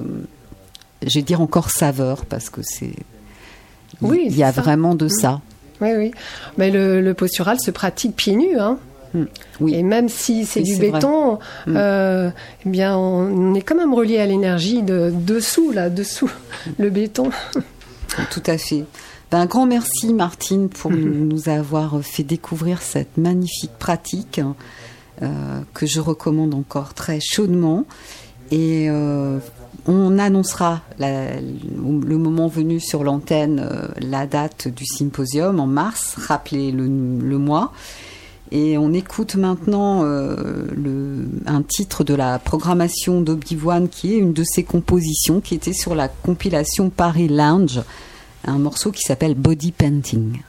je 1.05 1.15
vais 1.17 1.23
dire 1.23 1.41
encore 1.41 1.71
saveur, 1.71 2.25
parce 2.25 2.51
que 2.51 2.61
c'est, 2.61 2.93
Oui, 4.01 4.21
il 4.27 4.37
y 4.37 4.43
a 4.43 4.53
ça. 4.53 4.61
vraiment 4.61 4.93
de 4.93 5.07
ça. 5.07 5.41
Oui, 5.81 5.89
oui. 5.97 6.11
Mais 6.59 6.69
le, 6.69 7.01
le 7.01 7.13
postural 7.15 7.59
se 7.59 7.71
pratique 7.71 8.15
pieds 8.15 8.35
nus. 8.35 8.59
Hein. 8.59 8.77
Oui. 9.59 9.73
Et 9.73 9.81
même 9.81 10.07
si 10.09 10.45
c'est 10.45 10.59
Oui, 10.61 10.73
du 10.73 10.77
béton, 10.77 11.39
Mm. 11.65 11.73
euh, 11.75 12.29
eh 12.65 12.69
bien, 12.69 12.95
on 12.95 13.55
est 13.55 13.61
quand 13.61 13.75
même 13.75 13.95
relié 13.95 14.19
à 14.19 14.27
l'énergie 14.27 14.83
de 14.83 15.11
dessous, 15.11 15.71
là, 15.71 15.89
dessous 15.89 16.29
le 16.77 16.91
béton. 16.91 17.31
Tout 18.31 18.43
à 18.47 18.57
fait. 18.57 18.85
Ben, 19.31 19.39
un 19.41 19.45
grand 19.45 19.65
merci 19.65 20.13
Martine 20.13 20.69
pour 20.69 20.91
nous, 20.91 21.25
nous 21.25 21.49
avoir 21.49 22.01
fait 22.01 22.23
découvrir 22.23 22.81
cette 22.81 23.17
magnifique 23.17 23.71
pratique 23.77 24.41
euh, 25.21 25.61
que 25.73 25.85
je 25.85 25.99
recommande 25.99 26.53
encore 26.53 26.93
très 26.93 27.19
chaudement. 27.21 27.85
Et 28.51 28.89
euh, 28.89 29.37
on 29.85 30.17
annoncera 30.17 30.81
la- 30.97 31.39
le 31.39 32.17
moment 32.17 32.47
venu 32.47 32.79
sur 32.79 33.03
l'antenne 33.03 33.59
euh, 33.63 33.87
la 34.01 34.25
date 34.25 34.67
du 34.67 34.85
symposium 34.85 35.59
en 35.59 35.67
mars, 35.67 36.15
rappelez 36.17 36.71
le, 36.71 36.85
le 36.87 37.37
mois. 37.37 37.71
Et 38.51 38.77
on 38.77 38.93
écoute 38.93 39.35
maintenant 39.35 40.03
euh, 40.03 40.65
un 41.45 41.61
titre 41.61 42.03
de 42.03 42.15
la 42.15 42.39
programmation 42.39 43.21
d'Obi-Wan 43.21 43.87
qui 43.89 44.15
est 44.15 44.17
une 44.17 44.33
de 44.33 44.43
ses 44.43 44.63
compositions 44.63 45.39
qui 45.39 45.53
était 45.53 45.73
sur 45.73 45.93
la 45.93 46.07
compilation 46.07 46.89
Paris 46.89 47.27
Lounge, 47.27 47.81
un 48.45 48.57
morceau 48.57 48.91
qui 48.91 49.03
s'appelle 49.03 49.35
Body 49.35 49.71
Painting. 49.71 50.41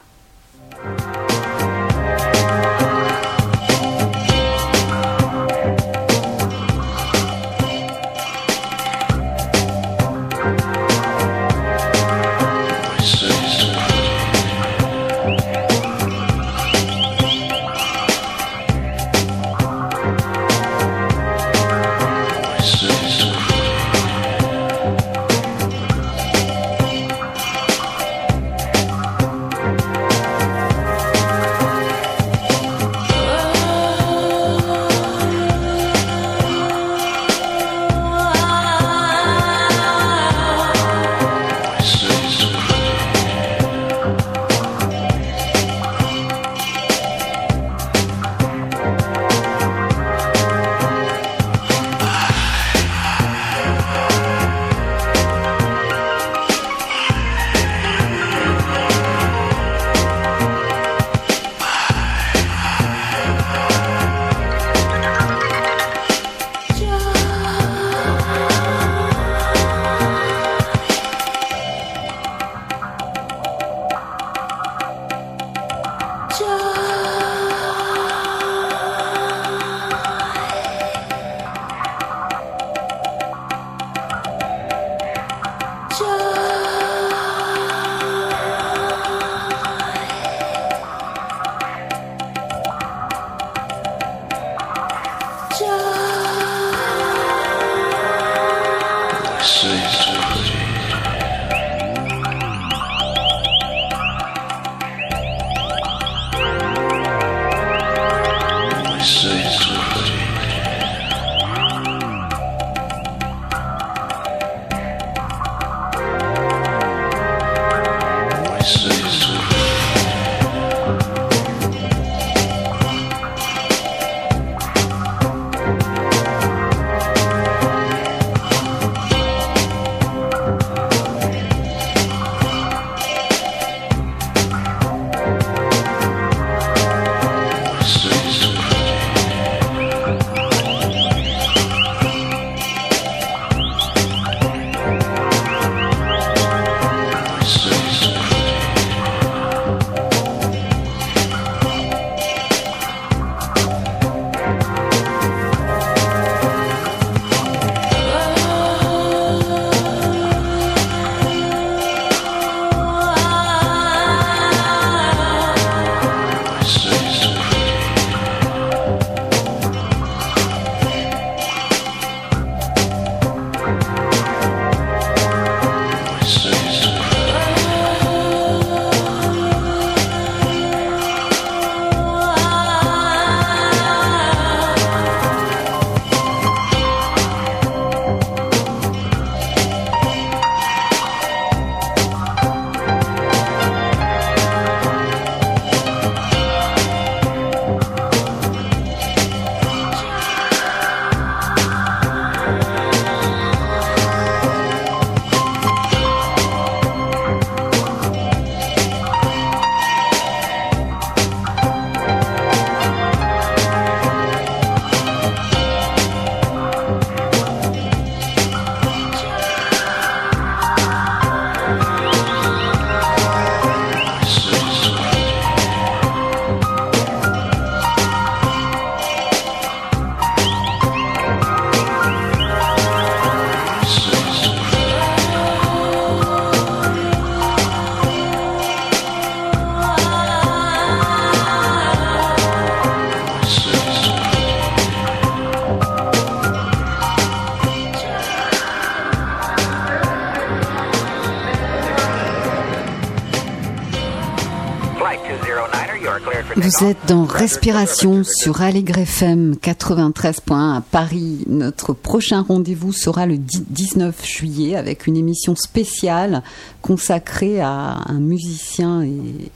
Vous 256.79 256.85
êtes 256.85 257.05
dans 257.07 257.25
Respiration 257.25 258.23
sur 258.23 258.61
Allegre 258.61 258.99
FM 258.99 259.55
93.1 259.55 260.77
à 260.77 260.81
Paris. 260.81 261.43
Notre 261.47 261.91
prochain 261.91 262.45
rendez-vous 262.47 262.93
sera 262.93 263.25
le 263.25 263.37
19 263.37 264.25
juillet 264.25 264.77
avec 264.77 265.05
une 265.05 265.17
émission 265.17 265.55
spéciale 265.55 266.43
consacrée 266.81 267.59
à 267.59 267.99
un 268.05 268.19
musicien 268.19 269.01
et, 269.01 269.51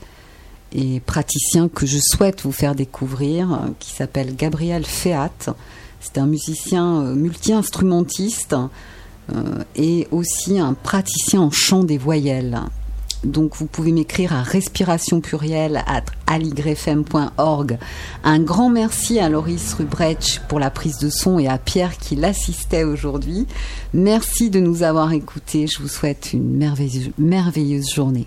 et 0.72 1.00
praticien 1.00 1.68
que 1.68 1.86
je 1.86 1.98
souhaite 2.02 2.42
vous 2.42 2.52
faire 2.52 2.74
découvrir, 2.74 3.60
qui 3.78 3.92
s'appelle 3.92 4.36
Gabriel 4.36 4.84
Feat. 4.84 5.48
C'est 6.00 6.18
un 6.18 6.26
musicien 6.26 7.00
euh, 7.00 7.14
multi-instrumentiste 7.14 8.56
euh, 9.34 9.64
et 9.74 10.06
aussi 10.10 10.58
un 10.58 10.74
praticien 10.74 11.40
en 11.40 11.50
chant 11.50 11.82
des 11.82 11.98
voyelles. 11.98 12.60
Donc 13.26 13.56
vous 13.56 13.66
pouvez 13.66 13.92
m'écrire 13.92 14.32
à 14.32 14.42
respiration 14.42 15.20
plurielle 15.20 15.82
at 15.86 16.04
aligrefm.org. 16.26 17.78
Un 18.24 18.40
grand 18.40 18.70
merci 18.70 19.18
à 19.18 19.28
Loris 19.28 19.74
Rubrecht 19.74 20.42
pour 20.48 20.58
la 20.58 20.70
prise 20.70 20.98
de 20.98 21.10
son 21.10 21.38
et 21.38 21.48
à 21.48 21.58
Pierre 21.58 21.98
qui 21.98 22.16
l'assistait 22.16 22.84
aujourd'hui. 22.84 23.46
Merci 23.92 24.50
de 24.50 24.60
nous 24.60 24.82
avoir 24.82 25.12
écoutés. 25.12 25.66
Je 25.66 25.82
vous 25.82 25.88
souhaite 25.88 26.32
une 26.32 26.56
merveilleuse 27.18 27.92
journée. 27.92 28.26